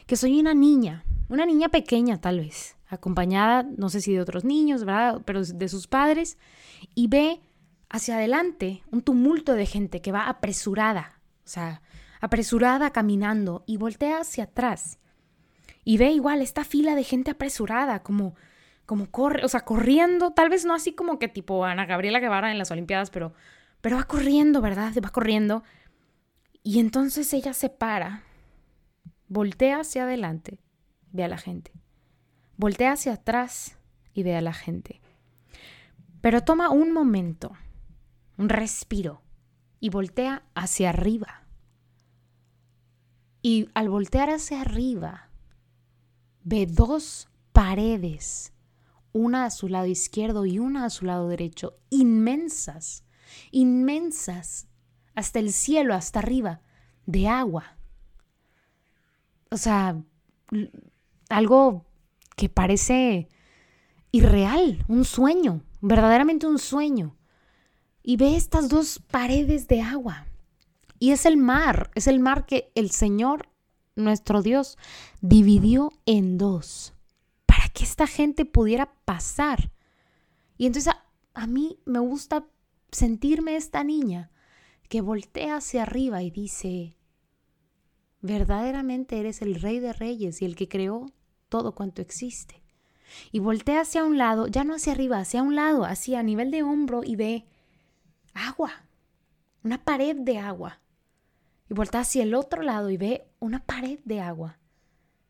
Que 0.07 0.17
soy 0.17 0.41
una 0.41 0.55
niña, 0.55 1.05
una 1.29 1.47
niña 1.47 1.69
pequeña 1.69 2.21
tal 2.21 2.41
vez, 2.41 2.77
acompañada, 2.89 3.63
no 3.63 3.89
sé 3.89 4.01
si 4.01 4.13
de 4.13 4.21
otros 4.21 4.45
niños, 4.45 4.85
¿verdad? 4.85 5.23
Pero 5.25 5.43
de 5.45 5.69
sus 5.69 5.87
padres, 5.87 6.39
y 6.95 7.09
ve 7.09 7.41
hacia 7.93 8.17
adelante 8.17 8.83
un 8.91 9.03
tumulto 9.03 9.55
de 9.55 9.67
gente 9.67 10.01
que 10.01 10.13
va 10.13 10.29
apresurada, 10.29 11.21
o 11.45 11.49
sea, 11.49 11.83
apresurada 12.21 12.91
caminando 12.91 13.63
y 13.67 13.77
voltea 13.77 14.21
hacia 14.21 14.45
atrás 14.45 14.99
y 15.85 15.99
ve 15.99 16.11
igual 16.11 16.41
esta 16.41 16.65
fila 16.65 16.95
de 16.95 17.05
gente 17.05 17.33
apresurada, 17.33 18.03
como, 18.03 18.35
como 18.87 19.11
corre, 19.11 19.45
o 19.45 19.49
sea, 19.49 19.61
corriendo, 19.61 20.33
tal 20.33 20.49
vez 20.49 20.65
no 20.65 20.75
así 20.75 20.95
como 20.95 21.19
que 21.19 21.29
tipo 21.29 21.65
Ana 21.65 21.87
Gabriela 21.87 22.19
Guevara 22.19 22.51
en 22.51 22.59
las 22.59 22.71
Olimpiadas, 22.71 23.11
pero, 23.11 23.35
pero 23.81 23.97
va 23.97 24.05
corriendo, 24.05 24.63
¿verdad? 24.63 24.93
Va 25.05 25.11
corriendo. 25.11 25.63
Y 26.63 26.79
entonces 26.79 27.33
ella 27.35 27.53
se 27.53 27.69
para, 27.69 28.23
voltea 29.29 29.81
hacia 29.81 30.05
adelante, 30.05 30.61
ve 31.11 31.25
a 31.25 31.29
la 31.29 31.39
gente, 31.39 31.73
voltea 32.57 32.93
hacia 32.93 33.15
atrás 33.15 33.77
y 34.15 34.23
ve 34.23 34.37
a 34.37 34.41
la 34.41 34.55
gente. 34.55 35.01
Pero 36.21 36.43
toma 36.43 36.71
un 36.71 36.93
momento 36.93 37.53
un 38.43 38.49
respiro 38.49 39.23
y 39.79 39.89
voltea 39.89 40.43
hacia 40.55 40.91
arriba. 40.91 41.47
Y 43.41 43.69
al 43.75 43.89
voltear 43.89 44.31
hacia 44.31 44.61
arriba, 44.61 45.31
ve 46.43 46.67
dos 46.67 47.29
paredes, 47.53 48.53
una 49.13 49.45
a 49.45 49.51
su 49.51 49.69
lado 49.69 49.87
izquierdo 49.87 50.45
y 50.45 50.59
una 50.59 50.85
a 50.85 50.91
su 50.91 51.05
lado 51.05 51.29
derecho, 51.29 51.79
inmensas, 51.89 53.05
inmensas, 53.53 54.67
hasta 55.15 55.39
el 55.39 55.53
cielo, 55.53 55.95
hasta 55.95 56.19
arriba, 56.19 56.63
de 57.07 57.29
agua. 57.29 57.77
O 59.53 59.57
sea, 59.57 60.03
algo 61.29 61.87
que 62.37 62.49
parece 62.49 63.29
irreal, 64.11 64.85
un 64.89 65.05
sueño, 65.05 65.63
verdaderamente 65.81 66.49
un 66.49 66.59
sueño 66.59 67.17
y 68.03 68.17
ve 68.17 68.37
estas 68.37 68.69
dos 68.69 69.01
paredes 69.11 69.69
de 69.69 69.81
agua. 69.81 70.27
Y 70.99 71.11
es 71.11 71.27
el 71.27 71.37
mar, 71.37 71.91
es 71.95 72.07
el 72.07 72.21
mar 72.21 72.47
que 72.47 72.71
el 72.75 72.91
Señor, 72.91 73.49
nuestro 73.97 74.43
Dios, 74.43 74.79
dividió 75.21 75.93
en 76.07 76.39
dos 76.39 76.95
para 77.47 77.69
que 77.69 77.85
esta 77.85 78.07
gente 78.07 78.45
pudiera 78.45 78.93
pasar. 79.05 79.73
Y 80.57 80.67
entonces 80.67 80.95
a, 81.35 81.47
mí 81.47 81.79
me 81.85 81.99
gusta 81.99 82.47
sentirme 82.91 83.57
esta 83.57 83.83
niña 83.83 84.31
que 84.89 85.01
voltea 85.01 85.57
hacia 85.57 85.83
arriba 85.83 86.23
y 86.23 86.31
dice, 86.31 86.97
verdaderamente 88.21 89.19
eres 89.19 89.43
el 89.43 89.57
rey 89.57 89.81
de 89.81 89.93
reyes 89.93 90.43
y 90.43 90.45
el 90.45 90.55
que 90.55 90.69
creó 90.69 91.11
todo 91.49 91.75
cuanto 91.75 92.03
existe. 92.03 92.63
Y 93.31 93.41
voltea 93.41 93.81
hacia 93.81 94.05
un 94.05 94.19
lado, 94.19 94.47
ya 94.47 94.65
no 94.65 94.75
hacia 94.75 94.93
arriba, 94.93 95.19
hacia 95.19 95.43
un 95.43 95.57
lado, 95.57 95.85
así 95.85 96.15
a 96.15 96.23
nivel 96.23 96.51
de 96.51 96.63
hombro 96.63 97.03
y 97.05 97.17
ve 97.17 97.47
agua, 98.35 98.73
una 99.63 99.85
pared 99.85 100.17
de 100.17 100.39
agua. 100.39 100.81
Y 101.71 101.75
voltea 101.75 102.01
hacia 102.01 102.23
el 102.23 102.35
otro 102.35 102.63
lado 102.63 102.91
y 102.91 102.97
ve 102.97 103.27
una 103.39 103.65
pared 103.65 103.99
de 104.05 104.21
agua. 104.21 104.59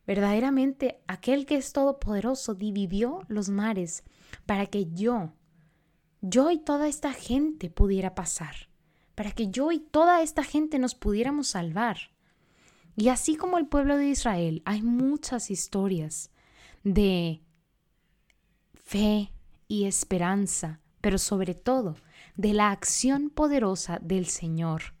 Verdaderamente, 0.05 1.01
aquel 1.07 1.45
que 1.45 1.55
es 1.55 1.71
todopoderoso 1.71 2.53
dividió 2.55 3.21
los 3.27 3.49
mares 3.49 4.03
para 4.45 4.65
que 4.65 4.91
yo, 4.91 5.33
yo 6.21 6.51
y 6.51 6.57
toda 6.57 6.87
esta 6.87 7.13
gente 7.13 7.69
pudiera 7.69 8.13
pasar, 8.13 8.55
para 9.15 9.31
que 9.31 9.49
yo 9.49 9.71
y 9.71 9.79
toda 9.79 10.21
esta 10.21 10.43
gente 10.43 10.79
nos 10.79 10.95
pudiéramos 10.95 11.47
salvar. 11.47 11.97
Y 12.95 13.09
así 13.09 13.35
como 13.35 13.57
el 13.57 13.67
pueblo 13.67 13.97
de 13.97 14.07
Israel, 14.07 14.61
hay 14.65 14.81
muchas 14.81 15.49
historias 15.49 16.31
de 16.83 17.41
fe 18.73 19.31
y 19.67 19.85
esperanza, 19.85 20.81
pero 20.99 21.17
sobre 21.17 21.55
todo 21.55 21.95
de 22.35 22.53
la 22.53 22.71
acción 22.71 23.29
poderosa 23.29 23.99
del 24.01 24.25
Señor, 24.25 24.93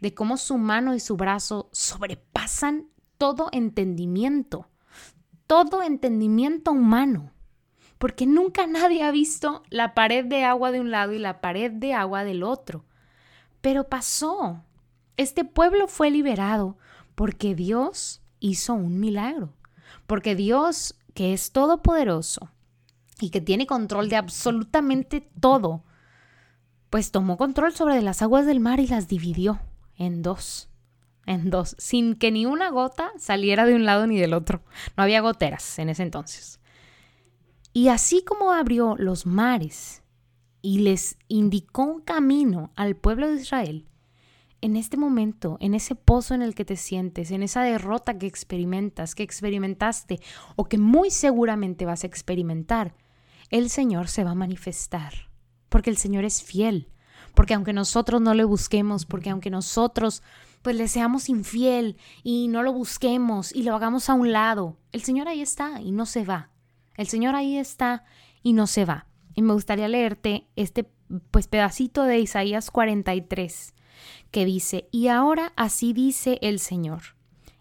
de 0.00 0.14
cómo 0.14 0.36
su 0.36 0.58
mano 0.58 0.94
y 0.94 1.00
su 1.00 1.16
brazo 1.16 1.68
sobrepasan 1.72 2.88
todo 3.18 3.48
entendimiento, 3.52 4.68
todo 5.46 5.82
entendimiento 5.82 6.72
humano, 6.72 7.32
porque 7.98 8.26
nunca 8.26 8.66
nadie 8.66 9.02
ha 9.02 9.10
visto 9.10 9.62
la 9.70 9.94
pared 9.94 10.24
de 10.24 10.44
agua 10.44 10.70
de 10.70 10.80
un 10.80 10.90
lado 10.90 11.12
y 11.12 11.18
la 11.18 11.40
pared 11.40 11.72
de 11.72 11.94
agua 11.94 12.24
del 12.24 12.42
otro. 12.44 12.84
Pero 13.60 13.88
pasó. 13.88 14.62
Este 15.16 15.44
pueblo 15.44 15.88
fue 15.88 16.10
liberado 16.12 16.78
porque 17.16 17.56
Dios 17.56 18.22
hizo 18.38 18.74
un 18.74 19.00
milagro, 19.00 19.52
porque 20.06 20.36
Dios, 20.36 20.94
que 21.12 21.32
es 21.32 21.50
todopoderoso 21.50 22.50
y 23.20 23.30
que 23.30 23.40
tiene 23.40 23.66
control 23.66 24.08
de 24.08 24.16
absolutamente 24.16 25.28
todo, 25.40 25.82
pues 26.90 27.10
tomó 27.10 27.36
control 27.36 27.74
sobre 27.74 28.00
las 28.02 28.22
aguas 28.22 28.46
del 28.46 28.60
mar 28.60 28.80
y 28.80 28.86
las 28.86 29.08
dividió 29.08 29.60
en 29.96 30.22
dos, 30.22 30.68
en 31.26 31.50
dos, 31.50 31.76
sin 31.78 32.14
que 32.14 32.30
ni 32.30 32.46
una 32.46 32.70
gota 32.70 33.12
saliera 33.18 33.66
de 33.66 33.74
un 33.74 33.84
lado 33.84 34.06
ni 34.06 34.18
del 34.18 34.34
otro. 34.34 34.62
No 34.96 35.02
había 35.02 35.20
goteras 35.20 35.78
en 35.78 35.88
ese 35.88 36.02
entonces. 36.02 36.60
Y 37.72 37.88
así 37.88 38.22
como 38.24 38.52
abrió 38.52 38.96
los 38.96 39.26
mares 39.26 40.02
y 40.62 40.80
les 40.80 41.16
indicó 41.28 41.84
un 41.84 42.00
camino 42.00 42.72
al 42.74 42.96
pueblo 42.96 43.28
de 43.28 43.40
Israel, 43.40 43.88
en 44.60 44.76
este 44.76 44.96
momento, 44.96 45.56
en 45.60 45.74
ese 45.74 45.94
pozo 45.94 46.34
en 46.34 46.42
el 46.42 46.54
que 46.54 46.64
te 46.64 46.76
sientes, 46.76 47.30
en 47.30 47.42
esa 47.42 47.62
derrota 47.62 48.18
que 48.18 48.26
experimentas, 48.26 49.14
que 49.14 49.22
experimentaste 49.22 50.18
o 50.56 50.64
que 50.64 50.78
muy 50.78 51.10
seguramente 51.10 51.84
vas 51.84 52.02
a 52.02 52.08
experimentar, 52.08 52.94
el 53.50 53.70
Señor 53.70 54.08
se 54.08 54.24
va 54.24 54.32
a 54.32 54.34
manifestar, 54.34 55.27
porque 55.68 55.90
el 55.90 55.96
Señor 55.96 56.24
es 56.24 56.42
fiel, 56.42 56.88
porque 57.34 57.54
aunque 57.54 57.72
nosotros 57.72 58.20
no 58.20 58.34
le 58.34 58.44
busquemos, 58.44 59.06
porque 59.06 59.30
aunque 59.30 59.50
nosotros 59.50 60.22
pues 60.62 60.76
le 60.76 60.88
seamos 60.88 61.28
infiel 61.28 61.96
y 62.22 62.48
no 62.48 62.62
lo 62.62 62.72
busquemos 62.72 63.54
y 63.54 63.62
lo 63.62 63.74
hagamos 63.74 64.10
a 64.10 64.14
un 64.14 64.32
lado, 64.32 64.76
el 64.92 65.02
Señor 65.02 65.28
ahí 65.28 65.40
está 65.40 65.80
y 65.80 65.92
no 65.92 66.04
se 66.04 66.24
va. 66.24 66.50
El 66.96 67.06
Señor 67.06 67.36
ahí 67.36 67.56
está 67.56 68.04
y 68.42 68.54
no 68.54 68.66
se 68.66 68.84
va. 68.84 69.06
Y 69.34 69.42
me 69.42 69.52
gustaría 69.52 69.86
leerte 69.86 70.48
este 70.56 70.90
pues 71.30 71.46
pedacito 71.46 72.02
de 72.02 72.18
Isaías 72.18 72.70
43 72.70 73.74
que 74.30 74.44
dice, 74.44 74.88
y 74.90 75.08
ahora 75.08 75.52
así 75.56 75.92
dice 75.92 76.38
el 76.42 76.58
Señor, 76.58 77.16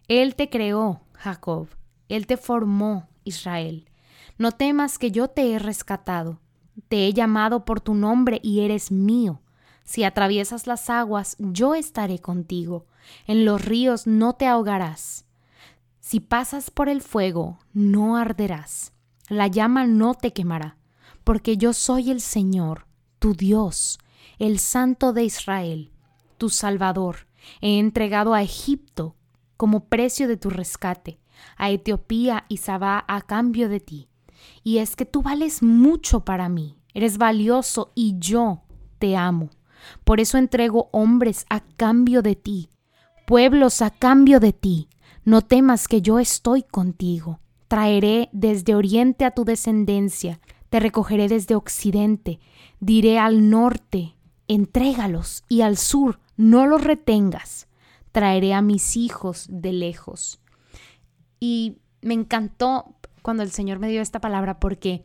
Él 0.07 0.35
te 0.35 0.49
creó, 0.49 1.01
Jacob, 1.13 1.67
Él 2.09 2.27
te 2.27 2.37
formó, 2.37 3.07
Israel. 3.23 3.89
No 4.37 4.51
temas 4.51 4.97
que 4.97 5.11
yo 5.11 5.29
te 5.29 5.51
he 5.51 5.59
rescatado, 5.59 6.39
te 6.87 7.07
he 7.07 7.13
llamado 7.13 7.65
por 7.65 7.81
tu 7.81 7.93
nombre 7.93 8.39
y 8.43 8.61
eres 8.61 8.91
mío. 8.91 9.41
Si 9.83 10.03
atraviesas 10.03 10.67
las 10.67 10.89
aguas, 10.89 11.35
yo 11.39 11.75
estaré 11.75 12.19
contigo. 12.19 12.85
En 13.25 13.45
los 13.45 13.63
ríos 13.63 14.05
no 14.07 14.33
te 14.33 14.47
ahogarás. 14.47 15.25
Si 15.99 16.19
pasas 16.19 16.71
por 16.71 16.89
el 16.89 17.01
fuego, 17.01 17.59
no 17.73 18.17
arderás. 18.17 18.93
La 19.29 19.47
llama 19.47 19.87
no 19.87 20.13
te 20.13 20.33
quemará, 20.33 20.77
porque 21.23 21.57
yo 21.57 21.73
soy 21.73 22.11
el 22.11 22.21
Señor, 22.21 22.85
tu 23.19 23.33
Dios, 23.33 23.99
el 24.39 24.59
Santo 24.59 25.13
de 25.13 25.23
Israel 25.25 25.91
tu 26.37 26.49
Salvador. 26.49 27.27
He 27.61 27.79
entregado 27.79 28.33
a 28.33 28.41
Egipto 28.41 29.15
como 29.57 29.85
precio 29.85 30.27
de 30.27 30.37
tu 30.37 30.49
rescate, 30.49 31.19
a 31.57 31.69
Etiopía 31.69 32.45
y 32.47 32.57
Sabá 32.57 33.03
a 33.07 33.21
cambio 33.21 33.69
de 33.69 33.79
ti. 33.79 34.09
Y 34.63 34.79
es 34.79 34.95
que 34.95 35.05
tú 35.05 35.21
vales 35.21 35.63
mucho 35.63 36.21
para 36.21 36.49
mí, 36.49 36.77
eres 36.93 37.17
valioso 37.17 37.91
y 37.95 38.15
yo 38.19 38.63
te 38.99 39.15
amo. 39.15 39.49
Por 40.03 40.19
eso 40.19 40.37
entrego 40.37 40.89
hombres 40.91 41.45
a 41.49 41.61
cambio 41.61 42.21
de 42.21 42.35
ti, 42.35 42.69
pueblos 43.25 43.81
a 43.81 43.89
cambio 43.89 44.39
de 44.39 44.53
ti. 44.53 44.89
No 45.23 45.41
temas 45.41 45.87
que 45.87 46.01
yo 46.01 46.19
estoy 46.19 46.63
contigo. 46.63 47.39
Traeré 47.67 48.29
desde 48.31 48.75
oriente 48.75 49.25
a 49.25 49.31
tu 49.31 49.43
descendencia, 49.43 50.39
te 50.69 50.79
recogeré 50.79 51.27
desde 51.27 51.55
occidente, 51.55 52.39
diré 52.79 53.19
al 53.19 53.49
norte, 53.49 54.15
entrégalos, 54.47 55.43
y 55.49 55.61
al 55.61 55.77
sur, 55.77 56.19
no 56.37 56.65
los 56.65 56.83
retengas, 56.83 57.67
traeré 58.11 58.53
a 58.53 58.61
mis 58.61 58.95
hijos 58.95 59.47
de 59.49 59.73
lejos. 59.73 60.39
Y 61.39 61.77
me 62.01 62.13
encantó 62.13 62.95
cuando 63.27 63.43
el 63.43 63.51
Señor 63.51 63.79
me 63.79 63.89
dio 63.89 64.01
esta 64.01 64.21
palabra 64.21 64.57
porque 64.57 65.03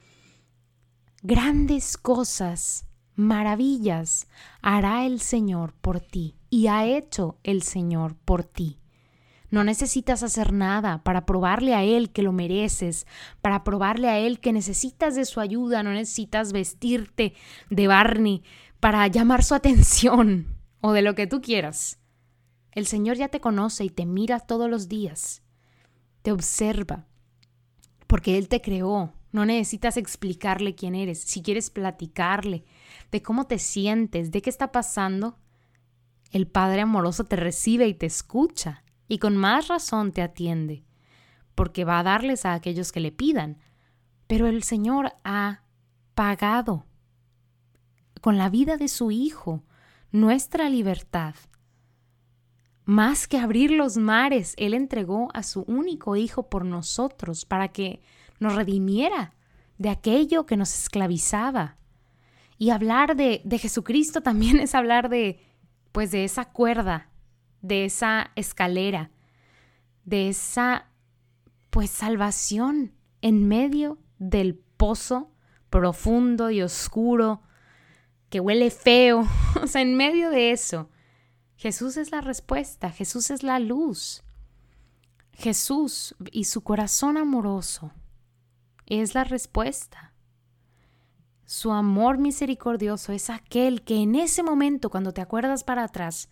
grandes 1.24 1.96
cosas, 1.96 2.87
maravillas 3.16 4.28
hará 4.61 5.06
el 5.06 5.20
Señor 5.20 5.72
por 5.72 5.98
ti 5.98 6.37
y 6.48 6.68
ha 6.68 6.87
hecho 6.87 7.40
el 7.42 7.64
Señor 7.64 8.14
por 8.14 8.44
ti. 8.44 8.78
No 9.50 9.64
necesitas 9.64 10.22
hacer 10.22 10.52
nada 10.52 11.02
para 11.02 11.26
probarle 11.26 11.74
a 11.74 11.82
Él 11.82 12.12
que 12.12 12.22
lo 12.22 12.30
mereces, 12.30 13.08
para 13.40 13.64
probarle 13.64 14.08
a 14.08 14.20
Él 14.20 14.38
que 14.38 14.52
necesitas 14.52 15.16
de 15.16 15.24
su 15.24 15.40
ayuda, 15.40 15.82
no 15.82 15.90
necesitas 15.90 16.52
vestirte 16.52 17.35
de 17.70 17.88
Barney 17.88 18.44
para 18.78 19.04
llamar 19.08 19.42
su 19.42 19.56
atención 19.56 20.46
o 20.80 20.92
de 20.92 21.02
lo 21.02 21.16
que 21.16 21.26
tú 21.26 21.40
quieras. 21.40 21.98
El 22.70 22.87
Señor 22.87 23.16
ya 23.16 23.26
te 23.26 23.40
conoce 23.40 23.82
y 23.82 23.90
te 23.90 24.06
mira 24.06 24.38
todos 24.38 24.70
los 24.70 24.87
días. 24.87 25.42
Te 26.22 26.30
observa. 26.30 27.08
Porque 28.12 28.37
Él 28.37 28.48
te 28.48 28.61
creó. 28.61 29.14
No 29.31 29.46
necesitas 29.46 29.96
explicarle 29.96 30.75
quién 30.75 30.94
eres. 30.94 31.18
Si 31.20 31.40
quieres 31.40 31.70
platicarle 31.70 32.62
de 33.11 33.22
cómo 33.22 33.46
te 33.46 33.59
sientes, 33.59 34.31
de 34.31 34.42
qué 34.42 34.51
está 34.51 34.70
pasando, 34.70 35.38
el 36.31 36.46
Padre 36.46 36.83
amoroso 36.83 37.25
te 37.25 37.37
recibe 37.37 37.88
y 37.88 37.94
te 37.94 38.05
escucha. 38.05 38.85
Y 39.09 39.16
con 39.16 39.38
más 39.38 39.68
razón 39.68 40.12
te 40.12 40.20
atiende. 40.20 40.85
Porque 41.55 41.87
va 41.87 42.01
a 42.01 42.03
darles 42.03 42.44
a 42.44 42.53
aquellos 42.53 42.92
que 42.92 43.01
le 43.01 43.12
pidan. 43.12 43.57
Pero 44.27 44.46
el 44.46 44.62
Señor 44.62 45.14
ha 45.25 45.62
pagado 46.14 46.85
con 48.20 48.37
la 48.37 48.51
vida 48.51 48.77
de 48.77 48.88
su 48.88 49.11
Hijo 49.11 49.64
nuestra 50.11 50.68
libertad. 50.68 51.35
Más 52.85 53.29
que 53.29 53.38
abrir 53.38 53.71
los 53.71 53.97
mares, 53.97 54.55
Él 54.57 54.75
entregó 54.75 55.29
a 55.35 55.42
su 55.42 55.62
único 55.62 56.16
Hijo 56.16 56.49
por 56.49 56.64
nosotros 56.64 57.45
para 57.45 57.68
que 57.68 58.01
nos 58.40 58.57
redimiera 58.57 59.35
de 59.79 59.88
aquello 59.88 60.47
que 60.47 60.57
nos 60.57 60.75
esclavizaba. 60.75 61.77
Y 62.59 62.71
hablar 62.71 63.16
de, 63.16 63.42
Jesucristo 63.59 64.23
también 64.23 64.61
es 64.61 64.75
hablar 64.75 65.09
de, 65.09 65.40
pues, 65.92 66.11
de 66.11 66.25
esa 66.25 66.47
cuerda, 66.47 67.09
de 67.61 67.85
esa 67.85 68.31
escalera, 68.37 69.11
de 70.05 70.29
esa, 70.29 70.87
pues, 71.71 71.90
salvación 71.90 72.95
en 73.21 73.49
medio 73.49 73.99
del 74.18 74.57
pozo 74.77 75.33
profundo 75.71 76.51
y 76.51 76.62
oscuro 76.62 77.42
que 78.29 78.40
huele 78.40 78.71
feo. 78.71 79.27
o 79.62 79.66
sea, 79.66 79.83
en 79.83 79.97
medio 79.97 80.31
de 80.31 80.53
eso, 80.53 80.88
Jesús 81.62 81.96
es 81.96 82.11
la 82.11 82.20
respuesta, 82.20 82.90
Jesús 82.90 83.31
es 83.31 83.44
la 83.44 83.61
luz. 83.61 84.25
Jesús 85.33 86.16
y 86.33 86.46
su 86.46 86.62
corazón 86.62 87.16
amoroso 87.16 87.92
es 88.85 89.14
la 89.14 89.22
respuesta. 89.22 90.12
Su 91.44 91.70
amor 91.70 92.18
misericordioso 92.18 93.12
es 93.12 93.31
aquel 93.31 93.83
que 93.83 94.03
en 94.03 94.16
ese 94.16 94.42
momento, 94.42 94.90
cuando 94.90 95.12
te 95.12 95.20
acuerdas 95.20 95.62
para 95.62 95.85
atrás, 95.85 96.29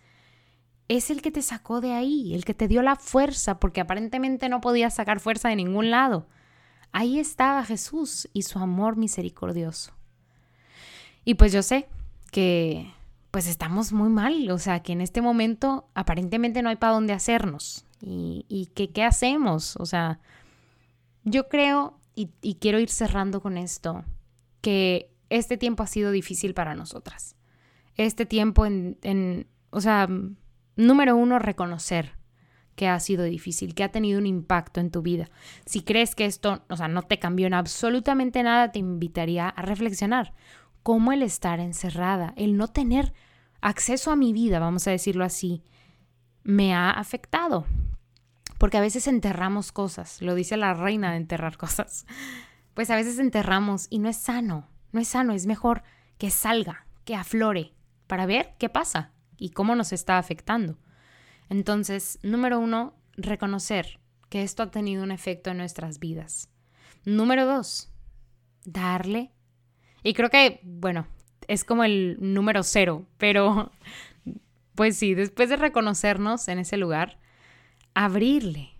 es 0.89 1.09
el 1.09 1.21
que 1.21 1.31
te 1.31 1.41
sacó 1.41 1.79
de 1.79 1.93
ahí, 1.93 2.35
el 2.35 2.43
que 2.43 2.53
te 2.53 2.67
dio 2.67 2.81
la 2.81 2.97
fuerza, 2.97 3.57
porque 3.57 3.79
aparentemente 3.79 4.49
no 4.49 4.59
podías 4.59 4.95
sacar 4.95 5.21
fuerza 5.21 5.47
de 5.47 5.55
ningún 5.55 5.91
lado. 5.91 6.27
Ahí 6.91 7.19
estaba 7.19 7.63
Jesús 7.63 8.27
y 8.33 8.41
su 8.41 8.59
amor 8.59 8.97
misericordioso. 8.97 9.93
Y 11.23 11.35
pues 11.35 11.53
yo 11.53 11.63
sé 11.63 11.87
que 12.33 12.91
pues 13.31 13.47
estamos 13.47 13.93
muy 13.93 14.09
mal, 14.09 14.49
o 14.51 14.57
sea, 14.59 14.81
que 14.81 14.91
en 14.91 15.01
este 15.01 15.21
momento 15.21 15.89
aparentemente 15.95 16.61
no 16.61 16.69
hay 16.69 16.75
para 16.75 16.93
dónde 16.93 17.13
hacernos. 17.13 17.85
¿Y, 18.03 18.69
que 18.73 18.89
qué 18.89 19.03
hacemos? 19.03 19.75
O 19.77 19.85
sea, 19.85 20.19
yo 21.23 21.47
creo, 21.47 21.99
y, 22.15 22.31
y 22.41 22.55
quiero 22.55 22.79
ir 22.79 22.89
cerrando 22.89 23.41
con 23.41 23.57
esto, 23.57 24.03
que 24.59 25.11
este 25.29 25.57
tiempo 25.57 25.83
ha 25.83 25.87
sido 25.87 26.11
difícil 26.11 26.53
para 26.53 26.75
nosotras. 26.75 27.35
Este 27.95 28.25
tiempo 28.25 28.65
en, 28.65 28.97
en, 29.03 29.47
o 29.69 29.81
sea, 29.81 30.09
número 30.75 31.15
uno, 31.15 31.39
reconocer 31.39 32.17
que 32.75 32.87
ha 32.87 32.99
sido 32.99 33.23
difícil, 33.23 33.75
que 33.75 33.83
ha 33.83 33.91
tenido 33.91 34.19
un 34.19 34.25
impacto 34.25 34.79
en 34.79 34.91
tu 34.91 35.01
vida. 35.01 35.29
Si 35.65 35.81
crees 35.81 36.15
que 36.15 36.25
esto, 36.25 36.63
o 36.69 36.77
sea, 36.77 36.87
no 36.87 37.03
te 37.03 37.19
cambió 37.19 37.47
en 37.47 37.53
absolutamente 37.53 38.41
nada, 38.43 38.71
te 38.71 38.79
invitaría 38.79 39.47
a 39.49 39.61
reflexionar 39.61 40.33
cómo 40.83 41.11
el 41.11 41.23
estar 41.23 41.59
encerrada, 41.59 42.33
el 42.35 42.57
no 42.57 42.67
tener 42.67 43.13
acceso 43.61 44.11
a 44.11 44.15
mi 44.15 44.33
vida, 44.33 44.59
vamos 44.59 44.87
a 44.87 44.91
decirlo 44.91 45.23
así, 45.23 45.63
me 46.43 46.73
ha 46.73 46.91
afectado. 46.91 47.65
Porque 48.57 48.77
a 48.77 48.81
veces 48.81 49.07
enterramos 49.07 49.71
cosas, 49.71 50.21
lo 50.21 50.35
dice 50.35 50.57
la 50.57 50.73
reina 50.73 51.11
de 51.11 51.17
enterrar 51.17 51.57
cosas. 51.57 52.05
Pues 52.73 52.89
a 52.89 52.95
veces 52.95 53.19
enterramos 53.19 53.87
y 53.89 53.99
no 53.99 54.07
es 54.07 54.15
sano, 54.15 54.69
no 54.93 55.01
es 55.01 55.09
sano, 55.09 55.33
es 55.33 55.45
mejor 55.45 55.83
que 56.17 56.29
salga, 56.29 56.87
que 57.03 57.15
aflore, 57.15 57.73
para 58.07 58.25
ver 58.25 58.55
qué 58.59 58.69
pasa 58.69 59.11
y 59.35 59.49
cómo 59.49 59.75
nos 59.75 59.91
está 59.91 60.17
afectando. 60.17 60.79
Entonces, 61.49 62.17
número 62.23 62.59
uno, 62.59 62.95
reconocer 63.17 63.99
que 64.29 64.41
esto 64.43 64.63
ha 64.63 64.71
tenido 64.71 65.03
un 65.03 65.11
efecto 65.11 65.49
en 65.49 65.57
nuestras 65.57 65.99
vidas. 65.99 66.49
Número 67.03 67.45
dos, 67.45 67.91
darle. 68.63 69.33
Y 70.03 70.13
creo 70.13 70.29
que, 70.29 70.59
bueno, 70.63 71.07
es 71.47 71.63
como 71.63 71.83
el 71.83 72.17
número 72.19 72.63
cero, 72.63 73.05
pero 73.17 73.71
pues 74.75 74.97
sí, 74.97 75.13
después 75.13 75.49
de 75.49 75.57
reconocernos 75.57 76.47
en 76.47 76.59
ese 76.59 76.77
lugar, 76.77 77.19
abrirle 77.93 78.71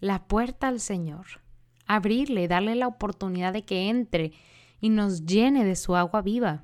la 0.00 0.26
puerta 0.26 0.68
al 0.68 0.80
Señor, 0.80 1.26
abrirle, 1.86 2.48
darle 2.48 2.74
la 2.74 2.86
oportunidad 2.86 3.52
de 3.52 3.64
que 3.64 3.88
entre 3.88 4.32
y 4.80 4.90
nos 4.90 5.26
llene 5.26 5.64
de 5.64 5.76
su 5.76 5.96
agua 5.96 6.22
viva, 6.22 6.62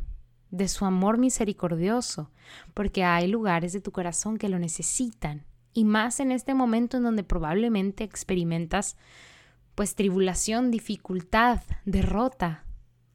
de 0.51 0.69
su 0.69 0.85
amor 0.85 1.19
misericordioso, 1.19 2.31
porque 2.75 3.03
hay 3.03 3.27
lugares 3.27 3.73
de 3.73 3.81
tu 3.81 3.91
corazón 3.91 4.39
que 4.39 4.49
lo 4.49 4.59
necesitan, 4.59 5.45
y 5.73 5.85
más 5.85 6.21
en 6.21 6.31
este 6.31 6.55
momento 6.55 6.97
en 6.97 7.03
donde 7.03 7.25
probablemente 7.25 8.05
experimentas 8.05 8.97
pues 9.75 9.97
tribulación, 9.97 10.71
dificultad, 10.71 11.61
derrota. 11.85 12.64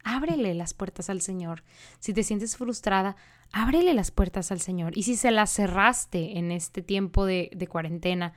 Ábrele 0.04 0.54
las 0.54 0.74
puertas 0.74 1.10
al 1.10 1.22
Señor. 1.22 1.64
Si 2.00 2.14
te 2.14 2.24
sientes 2.24 2.58
frustrada, 2.58 3.16
ábrele 3.52 3.94
las 3.94 4.12
puertas 4.12 4.52
al 4.52 4.62
Señor. 4.62 4.98
Y 4.98 5.04
si 5.04 5.16
se 5.16 5.32
las 5.32 5.52
cerraste 5.52 6.38
en 6.38 6.52
este 6.52 6.82
tiempo 6.82 7.26
de, 7.26 7.50
de 7.54 7.68
cuarentena, 7.68 8.34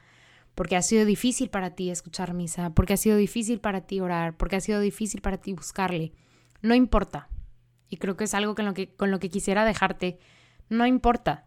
porque 0.55 0.77
ha 0.77 0.83
sido 0.83 1.05
difícil 1.05 1.51
para 1.51 1.75
ti 1.75 1.91
escuchar 1.91 2.35
misa, 2.35 2.71
porque 2.71 2.93
ha 2.95 2.99
sido 2.99 3.17
difícil 3.17 3.61
para 3.61 3.83
ti 3.83 4.01
orar, 4.01 4.37
porque 4.37 4.57
ha 4.57 4.61
sido 4.61 4.81
difícil 4.81 5.21
para 5.21 5.39
ti 5.39 5.53
buscarle, 5.53 6.13
no 6.61 6.75
importa. 6.75 7.29
Y 7.89 7.99
creo 7.99 8.17
que 8.17 8.25
es 8.25 8.35
algo 8.35 8.55
que, 8.55 8.95
con 8.97 9.11
lo 9.11 9.19
que 9.19 9.29
quisiera 9.31 9.65
dejarte. 9.65 10.19
No 10.69 10.87
importa. 10.87 11.45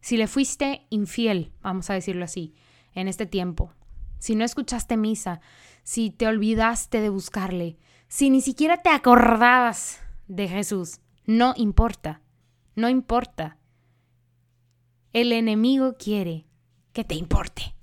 Si 0.00 0.16
le 0.16 0.26
fuiste 0.26 0.86
infiel, 0.90 1.52
vamos 1.60 1.90
a 1.90 1.94
decirlo 1.94 2.24
así, 2.24 2.54
en 2.94 3.06
este 3.06 3.26
tiempo, 3.26 3.72
si 4.18 4.34
no 4.34 4.44
escuchaste 4.44 4.96
misa, 4.96 5.40
si 5.84 6.10
te 6.10 6.26
olvidaste 6.26 7.00
de 7.00 7.08
buscarle, 7.08 7.76
si 8.08 8.30
ni 8.30 8.40
siquiera 8.40 8.78
te 8.78 8.88
acordabas 8.88 10.00
de 10.26 10.48
Jesús, 10.48 11.00
no 11.26 11.54
importa, 11.56 12.22
no 12.74 12.88
importa. 12.88 13.58
El 15.12 15.32
enemigo 15.32 15.96
quiere 15.98 16.46
que 16.92 17.04
te 17.04 17.14
importe 17.14 17.74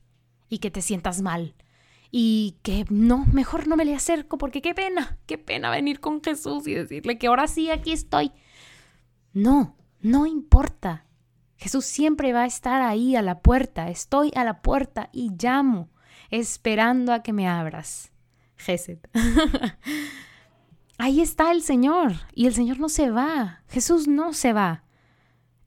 y 0.49 0.57
que 0.57 0.71
te 0.71 0.81
sientas 0.81 1.21
mal 1.21 1.55
y 2.11 2.57
que 2.63 2.85
no, 2.89 3.25
mejor 3.25 3.67
no 3.67 3.75
me 3.75 3.85
le 3.85 3.93
acerco 3.93 4.37
porque 4.37 4.61
qué 4.61 4.73
pena, 4.73 5.17
qué 5.25 5.37
pena 5.37 5.69
venir 5.69 5.99
con 5.99 6.23
Jesús 6.23 6.67
y 6.67 6.73
decirle 6.73 7.17
que 7.17 7.27
ahora 7.27 7.47
sí, 7.47 7.69
aquí 7.69 7.91
estoy. 7.91 8.31
No, 9.33 9.75
no 9.99 10.25
importa. 10.25 11.05
Jesús 11.57 11.85
siempre 11.85 12.31
va 12.31 12.43
a 12.43 12.47
estar 12.47 12.81
ahí 12.81 13.15
a 13.15 13.21
la 13.21 13.41
puerta. 13.41 13.89
Estoy 13.89 14.31
a 14.35 14.43
la 14.43 14.61
puerta 14.61 15.09
y 15.11 15.31
llamo, 15.37 15.89
esperando 16.29 17.11
a 17.11 17.21
que 17.21 17.33
me 17.33 17.47
abras. 17.47 18.11
Jesús. 18.57 18.97
ahí 20.97 21.21
está 21.21 21.51
el 21.51 21.61
Señor 21.61 22.13
y 22.33 22.47
el 22.47 22.53
Señor 22.53 22.79
no 22.79 22.89
se 22.89 23.11
va. 23.11 23.63
Jesús 23.67 24.07
no 24.07 24.33
se 24.33 24.53
va. 24.53 24.83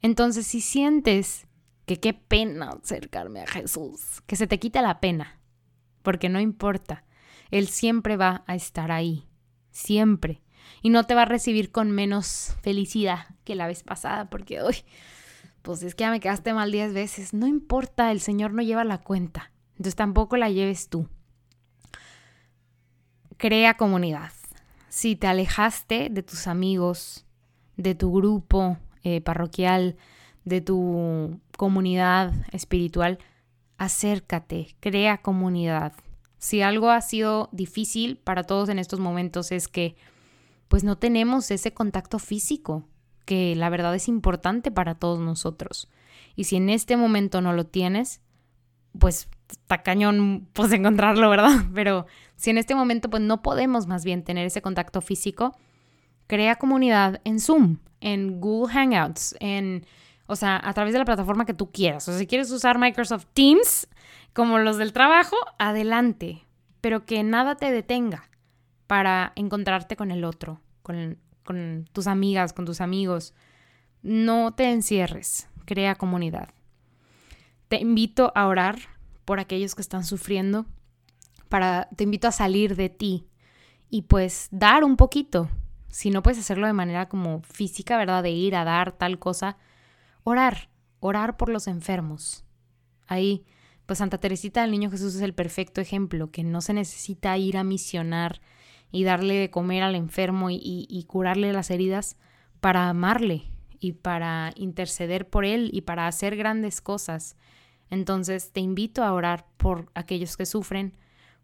Entonces, 0.01 0.47
si 0.47 0.61
sientes 0.61 1.47
que 1.87 1.99
qué 1.99 2.15
pena 2.15 2.71
acercarme 2.71 3.41
a 3.41 3.47
Jesús, 3.47 4.23
que 4.27 4.37
se 4.37 4.47
te 4.47 4.59
quita 4.59 4.83
la 4.83 5.01
pena, 5.01 5.41
porque 6.03 6.29
no 6.29 6.41
importa, 6.41 7.05
Él 7.51 7.67
siempre 7.67 8.17
va 8.17 8.45
a 8.47 8.55
estar 8.55 8.93
ahí, 8.93 9.27
siempre, 9.71 10.43
y 10.83 10.91
no 10.91 11.05
te 11.05 11.15
va 11.15 11.23
a 11.23 11.27
recibir 11.27 11.73
con 11.73 11.91
menos 11.91 12.55
felicidad 12.63 13.35
que 13.45 13.55
la 13.55 13.67
vez 13.67 13.83
pasada, 13.83 14.29
porque 14.29 14.61
hoy, 14.61 14.77
pues 15.63 15.83
es 15.83 15.95
que 15.95 16.03
ya 16.03 16.11
me 16.11 16.21
quedaste 16.21 16.53
mal 16.53 16.71
diez 16.71 16.93
veces, 16.93 17.33
no 17.35 17.47
importa, 17.47 18.13
el 18.13 18.21
Señor 18.21 18.53
no 18.53 18.63
lleva 18.63 18.85
la 18.85 18.99
cuenta, 18.99 19.51
entonces 19.73 19.97
tampoco 19.97 20.37
la 20.37 20.51
lleves 20.51 20.89
tú. 20.89 21.09
Crea 23.39 23.77
comunidad. 23.77 24.33
Si 24.89 25.15
te 25.15 25.29
alejaste 25.29 26.09
de 26.11 26.25
tus 26.25 26.49
amigos, 26.49 27.25
de 27.77 27.95
tu 27.95 28.13
grupo 28.13 28.79
eh, 29.05 29.21
parroquial, 29.21 29.97
de 30.45 30.61
tu 30.61 31.41
comunidad 31.57 32.33
espiritual, 32.51 33.21
acércate, 33.77 34.75
crea 34.81 35.19
comunidad. 35.19 35.93
Si 36.39 36.63
algo 36.63 36.91
ha 36.91 37.01
sido 37.01 37.49
difícil 37.53 38.17
para 38.17 38.43
todos 38.43 38.71
en 38.71 38.81
estos 38.81 38.99
momentos 38.99 39.53
es 39.53 39.69
que 39.69 39.95
pues 40.67 40.83
no 40.83 40.99
tenemos 40.99 41.53
ese 41.53 41.73
contacto 41.73 42.19
físico, 42.19 42.89
que 43.25 43.55
la 43.55 43.71
verdad 43.71 43.95
es 43.95 44.09
importante 44.09 44.73
para 44.73 44.97
todos 44.97 45.21
nosotros. 45.21 45.89
Y 46.35 46.45
si 46.45 46.57
en 46.57 46.71
este 46.71 46.97
momento 46.97 47.41
no 47.41 47.53
lo 47.53 47.67
tienes, 47.67 48.21
pues 48.99 49.29
está 49.51 49.83
cañón 49.83 50.49
pues 50.53 50.73
encontrarlo, 50.73 51.31
¿verdad? 51.31 51.51
Pero 51.75 52.07
si 52.37 52.51
en 52.51 52.59
este 52.59 52.75
momento 52.75 53.11
pues 53.11 53.23
no 53.23 53.43
podemos 53.43 53.87
más 53.87 54.05
bien 54.05 54.25
tener 54.25 54.47
ese 54.47 54.63
contacto 54.63 55.01
físico, 55.01 55.57
crea 56.27 56.57
comunidad 56.57 57.21
en 57.25 57.41
Zoom, 57.41 57.79
en 58.01 58.41
Google 58.41 58.73
Hangouts, 58.73 59.35
en 59.41 59.85
o 60.29 60.37
sea, 60.37 60.61
a 60.63 60.75
través 60.75 60.93
de 60.93 60.99
la 60.99 61.07
plataforma 61.07 61.47
que 61.47 61.55
tú 61.55 61.73
quieras. 61.73 62.07
O 62.07 62.13
sea, 62.13 62.19
si 62.19 62.27
quieres 62.27 62.51
usar 62.51 62.79
Microsoft 62.79 63.27
Teams 63.33 63.89
como 64.35 64.59
los 64.59 64.77
del 64.77 64.93
trabajo, 64.93 65.37
adelante. 65.59 66.45
Pero 66.83 67.07
que 67.07 67.23
nada 67.23 67.57
te 67.57 67.73
detenga 67.73 68.29
para 68.87 69.33
encontrarte 69.37 69.97
con 69.97 70.11
el 70.11 70.25
otro, 70.25 70.61
con, 70.83 71.19
con 71.45 71.89
tus 71.93 72.07
amigas, 72.07 72.53
con 72.53 72.67
tus 72.67 72.83
amigos. 72.83 73.33
No 74.03 74.53
te 74.53 74.71
encierres, 74.71 75.49
crea 75.65 75.95
comunidad. 75.95 76.51
Te 77.69 77.77
invito 77.81 78.33
a 78.35 78.47
orar 78.47 78.79
por 79.25 79.41
aquellos 79.41 79.75
que 79.75 79.83
están 79.83 80.05
sufriendo, 80.05 80.67
para, 81.49 81.89
te 81.97 82.05
invito 82.05 82.29
a 82.29 82.33
salir 82.33 82.77
de 82.77 82.89
ti 82.89 83.27
y 83.91 84.03
pues 84.03 84.49
dar 84.51 84.85
un 84.85 84.97
poquito. 84.97 85.51
Si 85.89 86.11
no 86.11 86.23
puedes 86.23 86.39
hacerlo 86.39 86.67
de 86.67 86.73
manera 86.73 87.09
como 87.09 87.43
física, 87.43 87.97
¿verdad? 87.97 88.23
De 88.23 88.31
ir 88.31 88.57
a 88.57 88.65
dar 88.65 88.93
tal 88.93 89.19
cosa, 89.19 89.57
Orar, 90.31 90.69
orar 91.01 91.39
por 91.39 91.49
los 91.49 91.69
enfermos. 91.69 92.45
Ahí, 93.07 93.47
pues 93.87 93.99
Santa 93.99 94.19
Teresita 94.19 94.61
del 94.61 94.71
Niño 94.71 94.91
Jesús 94.91 95.15
es 95.15 95.23
el 95.23 95.33
perfecto 95.33 95.81
ejemplo, 95.81 96.31
que 96.31 96.45
no 96.45 96.61
se 96.61 96.75
necesita 96.75 97.39
ir 97.39 97.57
a 97.57 97.65
misionar 97.65 98.43
y 98.93 99.05
darle 99.05 99.37
de 99.37 99.51
comer 99.51 99.83
al 99.83 99.95
enfermo 99.95 100.51
y, 100.51 100.61
y 100.63 101.05
curarle 101.05 101.55
las 101.55 101.71
heridas 101.71 102.19
para 102.61 102.91
amarle 102.91 103.45
y 103.81 103.93
para 103.93 104.53
interceder 104.57 105.31
por 105.31 105.47
él 105.47 105.71
y 105.73 105.81
para 105.81 106.07
hacer 106.07 106.37
grandes 106.37 106.83
cosas. 106.83 107.37
Entonces 107.91 108.53
te 108.53 108.61
invito 108.61 109.03
a 109.03 109.13
orar 109.13 109.47
por 109.57 109.91
aquellos 109.95 110.37
que 110.37 110.47
sufren, 110.47 110.97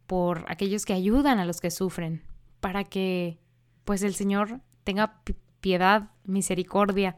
por 0.07 0.45
aquellos 0.49 0.85
que 0.85 0.93
ayudan 0.93 1.39
a 1.39 1.45
los 1.45 1.61
que 1.61 1.71
sufren, 1.71 2.23
para 2.61 2.85
que 2.85 3.39
pues 3.85 4.03
el 4.03 4.15
Señor 4.15 4.61
tenga 4.85 5.21
piedad, 5.61 6.11
misericordia 6.25 7.17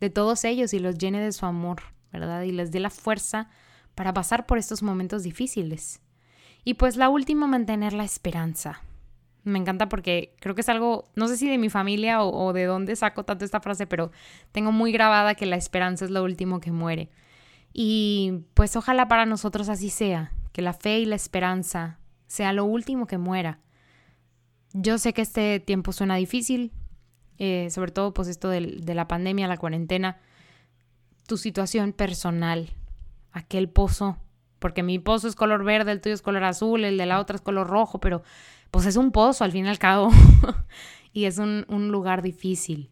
de 0.00 0.10
todos 0.10 0.44
ellos 0.44 0.72
y 0.72 0.78
los 0.78 0.98
llene 0.98 1.20
de 1.20 1.32
su 1.32 1.46
amor, 1.46 1.82
¿verdad? 2.12 2.42
Y 2.42 2.52
les 2.52 2.70
dé 2.70 2.80
la 2.80 2.90
fuerza 2.90 3.48
para 3.94 4.14
pasar 4.14 4.46
por 4.46 4.58
estos 4.58 4.82
momentos 4.82 5.24
difíciles. 5.24 6.00
Y 6.64 6.74
pues 6.74 6.96
la 6.96 7.08
última, 7.08 7.46
mantener 7.46 7.92
la 7.92 8.04
esperanza. 8.04 8.82
Me 9.44 9.58
encanta 9.58 9.88
porque 9.88 10.34
creo 10.40 10.54
que 10.54 10.60
es 10.60 10.68
algo, 10.68 11.08
no 11.14 11.26
sé 11.26 11.36
si 11.36 11.48
de 11.48 11.58
mi 11.58 11.70
familia 11.70 12.22
o, 12.22 12.52
de 12.52 12.64
dónde 12.64 12.94
saco 12.96 13.24
tanto 13.24 13.44
esta 13.44 13.60
frase, 13.60 13.86
pero 13.86 14.12
tengo 14.52 14.72
muy 14.72 14.92
grabada 14.92 15.34
que 15.34 15.46
la 15.46 15.56
esperanza 15.56 16.04
es 16.04 16.10
lo 16.10 16.22
último 16.22 16.60
que 16.60 16.70
muere. 16.70 17.10
Y 17.72 18.44
pues 18.54 18.76
ojalá 18.76 19.08
para 19.08 19.26
nosotros 19.26 19.68
así 19.68 19.90
sea, 19.90 20.32
que 20.52 20.62
la 20.62 20.72
fe 20.72 21.00
y 21.00 21.06
la 21.06 21.16
esperanza 21.16 21.98
sea 22.26 22.52
lo 22.52 22.64
último 22.64 23.06
que 23.06 23.18
muera. 23.18 23.60
Yo 24.72 24.98
sé 24.98 25.12
que 25.12 25.22
este 25.22 25.60
tiempo 25.60 25.92
suena 25.92 26.16
difícil, 26.16 26.72
eh, 27.38 27.68
sobre 27.70 27.92
todo 27.92 28.12
pues 28.12 28.28
esto 28.28 28.48
de, 28.48 28.78
de 28.82 28.94
la 28.94 29.08
pandemia, 29.08 29.48
la 29.48 29.56
cuarentena, 29.56 30.18
tu 31.26 31.36
situación 31.36 31.92
personal, 31.92 32.70
aquel 33.32 33.68
pozo, 33.68 34.18
porque 34.58 34.82
mi 34.82 34.98
pozo 34.98 35.28
es 35.28 35.36
color 35.36 35.64
verde, 35.64 35.92
el 35.92 36.00
tuyo 36.00 36.14
es 36.14 36.22
color 36.22 36.44
azul, 36.44 36.84
el 36.84 36.98
de 36.98 37.06
la 37.06 37.20
otra 37.20 37.36
es 37.36 37.42
color 37.42 37.68
rojo, 37.68 38.00
pero 38.00 38.22
pues 38.70 38.86
es 38.86 38.96
un 38.96 39.12
pozo 39.12 39.44
al 39.44 39.52
fin 39.52 39.66
y 39.66 39.68
al 39.68 39.78
cabo 39.78 40.10
y 41.12 41.24
es 41.24 41.38
un, 41.38 41.64
un, 41.68 41.88
lugar 41.88 42.22
difícil. 42.22 42.90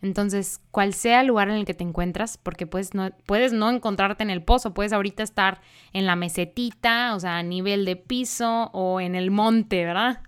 Entonces, 0.00 0.60
cual 0.70 0.94
sea 0.94 1.22
el 1.22 1.26
lugar 1.26 1.48
en 1.48 1.56
el 1.56 1.64
que 1.64 1.74
te 1.74 1.82
encuentras, 1.82 2.38
porque 2.38 2.66
puedes 2.66 2.94
no, 2.94 3.10
puedes 3.26 3.52
no 3.52 3.68
encontrarte 3.68 4.22
en 4.22 4.30
el 4.30 4.44
pozo, 4.44 4.74
puedes 4.74 4.92
ahorita 4.92 5.22
estar 5.22 5.60
en 5.92 6.06
la 6.06 6.14
mesetita, 6.14 7.14
o 7.14 7.20
sea, 7.20 7.38
a 7.38 7.42
nivel 7.42 7.84
de 7.84 7.96
piso 7.96 8.70
o 8.72 9.00
en 9.00 9.14
el 9.16 9.30
monte, 9.30 9.84
¿verdad? 9.84 10.22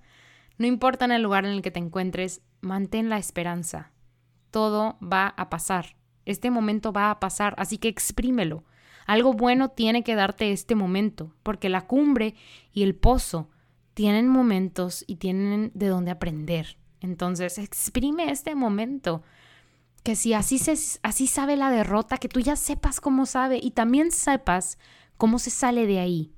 No 0.59 0.67
importa 0.67 1.05
en 1.05 1.13
el 1.13 1.23
lugar 1.23 1.45
en 1.45 1.53
el 1.53 1.63
que 1.63 1.71
te 1.71 1.79
encuentres, 1.79 2.43
mantén 2.61 3.09
la 3.09 3.19
esperanza. 3.19 3.93
Todo 4.51 4.99
va 5.01 5.29
a 5.29 5.49
pasar. 5.51 5.97
Este 6.27 6.51
momento 6.51 6.93
va 6.93 7.11
a 7.11 7.21
pasar, 7.21 7.55
así 7.57 7.79
que 7.79 7.89
exprímelo. 7.89 8.65
Algo 9.07 9.33
bueno 9.33 9.71
tiene 9.71 10.03
que 10.03 10.15
darte 10.17 10.53
este 10.53 10.75
momento, 10.75 11.35
porque 11.43 11.69
la 11.69 11.87
cumbre 11.87 12.35
y 12.73 12.83
el 12.83 12.95
pozo 12.95 13.51
tienen 13.95 14.29
momentos 14.29 15.05
y 15.07 15.17
tienen 15.17 15.71
de 15.75 15.89
dónde 15.89 16.11
aprender. 16.11 16.77
Entonces, 17.01 17.59
exprime 17.59 18.31
este 18.31 18.55
momento. 18.55 19.23
Que 20.03 20.17
si 20.17 20.33
así, 20.33 20.59
se, 20.59 20.99
así 21.03 21.27
sabe 21.27 21.57
la 21.57 21.71
derrota, 21.71 22.19
que 22.19 22.29
tú 22.29 22.41
ya 22.41 22.57
sepas 22.57 23.01
cómo 23.01 23.27
sabe 23.27 23.59
y 23.63 23.73
también 23.73 24.11
sepas 24.13 24.79
cómo 25.17 25.39
se 25.39 25.51
sale 25.51 25.87
de 25.87 26.01
ahí. 26.01 26.33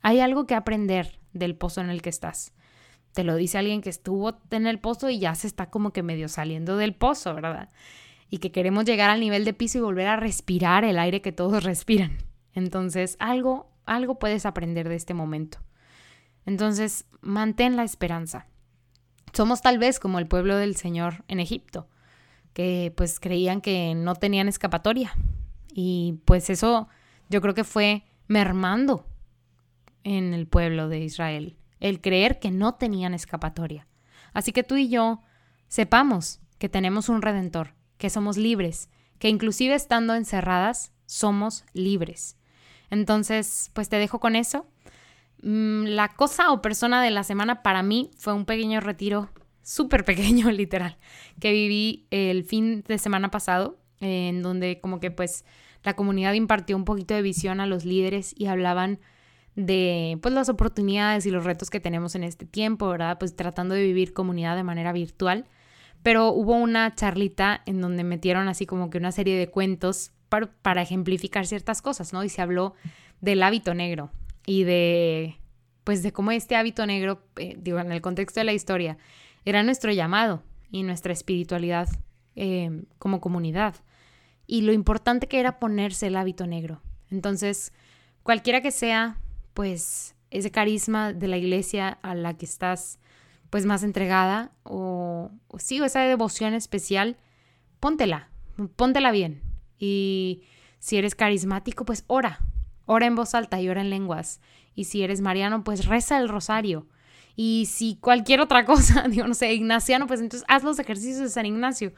Hay 0.00 0.20
algo 0.20 0.46
que 0.46 0.54
aprender 0.54 1.20
del 1.32 1.54
pozo 1.54 1.80
en 1.80 1.90
el 1.90 2.02
que 2.02 2.08
estás. 2.08 2.52
Te 3.12 3.24
lo 3.24 3.36
dice 3.36 3.58
alguien 3.58 3.82
que 3.82 3.90
estuvo 3.90 4.38
en 4.50 4.66
el 4.66 4.78
pozo 4.78 5.10
y 5.10 5.18
ya 5.18 5.34
se 5.34 5.46
está 5.46 5.68
como 5.70 5.92
que 5.92 6.02
medio 6.02 6.28
saliendo 6.28 6.76
del 6.76 6.94
pozo, 6.94 7.34
¿verdad? 7.34 7.70
Y 8.30 8.38
que 8.38 8.50
queremos 8.52 8.84
llegar 8.84 9.10
al 9.10 9.20
nivel 9.20 9.44
de 9.44 9.52
piso 9.52 9.78
y 9.78 9.82
volver 9.82 10.08
a 10.08 10.16
respirar 10.16 10.84
el 10.84 10.98
aire 10.98 11.20
que 11.20 11.32
todos 11.32 11.62
respiran. 11.64 12.16
Entonces, 12.54 13.16
algo, 13.18 13.70
algo 13.84 14.18
puedes 14.18 14.46
aprender 14.46 14.88
de 14.88 14.96
este 14.96 15.14
momento. 15.14 15.58
Entonces, 16.46 17.04
mantén 17.20 17.76
la 17.76 17.84
esperanza. 17.84 18.46
Somos 19.32 19.62
tal 19.62 19.78
vez 19.78 20.00
como 20.00 20.18
el 20.18 20.26
pueblo 20.26 20.56
del 20.56 20.76
Señor 20.76 21.24
en 21.28 21.40
Egipto, 21.40 21.88
que 22.52 22.92
pues 22.96 23.20
creían 23.20 23.60
que 23.60 23.94
no 23.94 24.14
tenían 24.14 24.48
escapatoria. 24.48 25.14
Y 25.74 26.20
pues 26.24 26.50
eso 26.50 26.88
yo 27.28 27.40
creo 27.40 27.54
que 27.54 27.64
fue 27.64 28.04
mermando 28.28 29.06
en 30.04 30.34
el 30.34 30.46
pueblo 30.46 30.88
de 30.88 31.00
Israel, 31.00 31.56
el 31.80 32.00
creer 32.00 32.38
que 32.38 32.50
no 32.50 32.74
tenían 32.74 33.14
escapatoria. 33.14 33.86
Así 34.32 34.52
que 34.52 34.62
tú 34.62 34.76
y 34.76 34.88
yo 34.88 35.20
sepamos 35.68 36.40
que 36.58 36.68
tenemos 36.68 37.08
un 37.08 37.22
redentor, 37.22 37.74
que 37.98 38.10
somos 38.10 38.36
libres, 38.36 38.88
que 39.18 39.28
inclusive 39.28 39.74
estando 39.74 40.14
encerradas, 40.14 40.92
somos 41.06 41.64
libres. 41.72 42.36
Entonces, 42.90 43.70
pues 43.74 43.88
te 43.88 43.96
dejo 43.96 44.20
con 44.20 44.36
eso. 44.36 44.66
Mm, 45.42 45.84
la 45.86 46.08
cosa 46.08 46.52
o 46.52 46.62
persona 46.62 47.02
de 47.02 47.10
la 47.10 47.24
semana 47.24 47.62
para 47.62 47.82
mí 47.82 48.10
fue 48.16 48.32
un 48.32 48.44
pequeño 48.44 48.80
retiro, 48.80 49.30
súper 49.62 50.04
pequeño, 50.04 50.50
literal, 50.52 50.96
que 51.40 51.52
viví 51.52 52.06
el 52.10 52.44
fin 52.44 52.82
de 52.86 52.98
semana 52.98 53.30
pasado, 53.30 53.78
en 54.00 54.42
donde 54.42 54.80
como 54.80 55.00
que 55.00 55.10
pues 55.10 55.44
la 55.82 55.94
comunidad 55.94 56.34
impartió 56.34 56.76
un 56.76 56.84
poquito 56.84 57.14
de 57.14 57.22
visión 57.22 57.60
a 57.60 57.66
los 57.66 57.84
líderes 57.84 58.34
y 58.36 58.46
hablaban 58.46 59.00
de 59.54 60.18
pues 60.22 60.32
las 60.32 60.48
oportunidades 60.48 61.26
y 61.26 61.30
los 61.30 61.44
retos 61.44 61.70
que 61.70 61.80
tenemos 61.80 62.14
en 62.14 62.24
este 62.24 62.46
tiempo, 62.46 62.88
¿verdad? 62.88 63.18
Pues 63.18 63.36
tratando 63.36 63.74
de 63.74 63.82
vivir 63.82 64.12
comunidad 64.12 64.56
de 64.56 64.62
manera 64.62 64.92
virtual. 64.92 65.46
Pero 66.02 66.32
hubo 66.32 66.54
una 66.54 66.94
charlita 66.94 67.62
en 67.66 67.80
donde 67.80 68.02
metieron 68.02 68.48
así 68.48 68.66
como 68.66 68.90
que 68.90 68.98
una 68.98 69.12
serie 69.12 69.38
de 69.38 69.48
cuentos 69.48 70.10
para, 70.28 70.50
para 70.62 70.82
ejemplificar 70.82 71.46
ciertas 71.46 71.80
cosas, 71.80 72.12
¿no? 72.12 72.24
Y 72.24 72.28
se 72.28 72.42
habló 72.42 72.74
del 73.20 73.42
hábito 73.42 73.74
negro 73.74 74.10
y 74.46 74.64
de 74.64 75.36
pues 75.84 76.02
de 76.02 76.12
cómo 76.12 76.30
este 76.30 76.56
hábito 76.56 76.86
negro, 76.86 77.22
eh, 77.36 77.56
digo, 77.58 77.78
en 77.78 77.90
el 77.90 78.00
contexto 78.00 78.40
de 78.40 78.44
la 78.44 78.52
historia, 78.52 78.98
era 79.44 79.62
nuestro 79.62 79.92
llamado 79.92 80.42
y 80.70 80.82
nuestra 80.82 81.12
espiritualidad 81.12 81.88
eh, 82.34 82.84
como 82.98 83.20
comunidad. 83.20 83.76
Y 84.46 84.62
lo 84.62 84.72
importante 84.72 85.28
que 85.28 85.40
era 85.40 85.58
ponerse 85.58 86.08
el 86.08 86.16
hábito 86.16 86.46
negro. 86.46 86.82
Entonces, 87.10 87.72
cualquiera 88.22 88.60
que 88.60 88.70
sea 88.70 89.18
pues 89.54 90.14
ese 90.30 90.50
carisma 90.50 91.12
de 91.12 91.28
la 91.28 91.36
iglesia 91.36 91.98
a 92.02 92.14
la 92.14 92.34
que 92.34 92.46
estás 92.46 92.98
pues 93.50 93.66
más 93.66 93.82
entregada 93.82 94.50
o, 94.62 95.30
o 95.48 95.56
esa 95.58 96.00
devoción 96.00 96.54
especial, 96.54 97.18
póntela, 97.80 98.30
póntela 98.76 99.10
bien. 99.10 99.42
Y 99.78 100.44
si 100.78 100.96
eres 100.96 101.14
carismático, 101.14 101.84
pues 101.84 102.04
ora, 102.06 102.40
ora 102.86 103.06
en 103.06 103.14
voz 103.14 103.34
alta 103.34 103.60
y 103.60 103.68
ora 103.68 103.82
en 103.82 103.90
lenguas. 103.90 104.40
Y 104.74 104.84
si 104.84 105.02
eres 105.02 105.20
mariano, 105.20 105.64
pues 105.64 105.84
reza 105.84 106.18
el 106.18 106.30
rosario. 106.30 106.86
Y 107.36 107.66
si 107.70 107.96
cualquier 107.96 108.40
otra 108.40 108.64
cosa, 108.66 109.06
digo, 109.08 109.26
no 109.26 109.34
sé, 109.34 109.52
ignaciano, 109.52 110.06
pues 110.06 110.20
entonces 110.20 110.46
haz 110.48 110.64
los 110.64 110.78
ejercicios 110.78 111.18
de 111.18 111.28
San 111.28 111.46
Ignacio. 111.46 111.92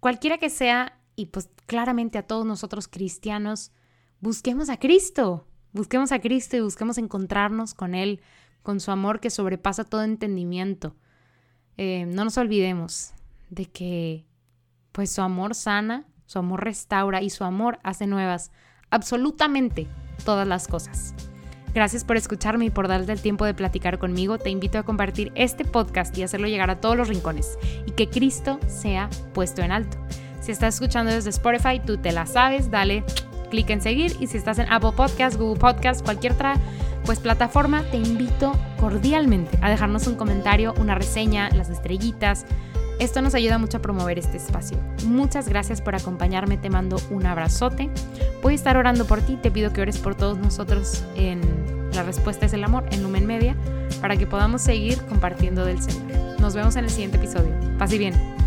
Cualquiera 0.00 0.38
que 0.38 0.50
sea, 0.50 0.98
y 1.16 1.26
pues 1.26 1.50
claramente 1.66 2.18
a 2.18 2.26
todos 2.26 2.46
nosotros 2.46 2.88
cristianos, 2.88 3.72
busquemos 4.20 4.68
a 4.70 4.78
Cristo. 4.78 5.46
Busquemos 5.72 6.10
a 6.10 6.20
Cristo 6.20 6.56
y 6.56 6.60
busquemos 6.60 6.98
encontrarnos 6.98 7.74
con 7.74 7.94
Él, 7.94 8.20
con 8.62 8.80
su 8.80 8.90
amor 8.90 9.20
que 9.20 9.30
sobrepasa 9.30 9.84
todo 9.84 10.02
entendimiento. 10.02 10.96
Eh, 11.76 12.06
no 12.06 12.24
nos 12.24 12.36
olvidemos 12.38 13.12
de 13.50 13.66
que 13.66 14.26
pues 14.92 15.12
su 15.12 15.22
amor 15.22 15.54
sana, 15.54 16.06
su 16.26 16.38
amor 16.38 16.64
restaura 16.64 17.22
y 17.22 17.30
su 17.30 17.44
amor 17.44 17.78
hace 17.82 18.06
nuevas 18.06 18.50
absolutamente 18.90 19.86
todas 20.24 20.46
las 20.46 20.66
cosas. 20.66 21.14
Gracias 21.74 22.04
por 22.04 22.16
escucharme 22.16 22.66
y 22.66 22.70
por 22.70 22.88
darte 22.88 23.12
el 23.12 23.20
tiempo 23.20 23.44
de 23.44 23.54
platicar 23.54 23.98
conmigo. 23.98 24.38
Te 24.38 24.50
invito 24.50 24.78
a 24.78 24.82
compartir 24.82 25.30
este 25.34 25.64
podcast 25.64 26.16
y 26.18 26.22
hacerlo 26.22 26.48
llegar 26.48 26.70
a 26.70 26.80
todos 26.80 26.96
los 26.96 27.08
rincones 27.08 27.58
y 27.86 27.92
que 27.92 28.08
Cristo 28.08 28.58
sea 28.66 29.08
puesto 29.32 29.62
en 29.62 29.72
alto. 29.72 29.96
Si 30.40 30.52
estás 30.52 30.74
escuchando 30.74 31.12
desde 31.12 31.30
Spotify, 31.30 31.80
tú 31.84 31.96
te 31.96 32.12
la 32.12 32.26
sabes, 32.26 32.70
dale 32.70 33.04
clic 33.50 33.70
en 33.70 33.82
seguir 33.82 34.16
y 34.20 34.26
si 34.26 34.36
estás 34.36 34.58
en 34.58 34.72
Apple 34.72 34.92
Podcast, 34.96 35.36
Google 35.36 35.60
Podcast, 35.60 36.04
cualquier 36.04 36.32
otra 36.32 36.54
pues 37.04 37.18
plataforma, 37.18 37.82
te 37.90 37.96
invito 37.96 38.52
cordialmente 38.78 39.58
a 39.62 39.70
dejarnos 39.70 40.06
un 40.06 40.14
comentario, 40.16 40.74
una 40.78 40.94
reseña, 40.94 41.50
las 41.50 41.70
estrellitas. 41.70 42.46
Esto 43.00 43.22
nos 43.22 43.34
ayuda 43.34 43.56
mucho 43.56 43.78
a 43.78 43.80
promover 43.80 44.18
este 44.18 44.36
espacio. 44.36 44.76
Muchas 45.06 45.48
gracias 45.48 45.80
por 45.80 45.94
acompañarme, 45.94 46.58
te 46.58 46.68
mando 46.68 46.98
un 47.10 47.24
abrazote. 47.24 47.88
Voy 48.42 48.52
a 48.52 48.56
estar 48.56 48.76
orando 48.76 49.06
por 49.06 49.22
ti, 49.22 49.36
te 49.36 49.50
pido 49.50 49.72
que 49.72 49.80
ores 49.80 49.96
por 49.96 50.14
todos 50.14 50.36
nosotros 50.36 51.02
en 51.16 51.40
La 51.94 52.02
Respuesta 52.02 52.44
es 52.44 52.52
el 52.52 52.62
Amor, 52.62 52.84
en 52.92 53.02
Lumen 53.02 53.26
Media, 53.26 53.56
para 54.02 54.18
que 54.18 54.26
podamos 54.26 54.60
seguir 54.60 55.00
compartiendo 55.06 55.64
del 55.64 55.80
Señor. 55.80 56.38
Nos 56.40 56.54
vemos 56.54 56.76
en 56.76 56.84
el 56.84 56.90
siguiente 56.90 57.16
episodio. 57.16 57.54
Paz 57.78 57.90
y 57.94 57.98
bien. 57.98 58.39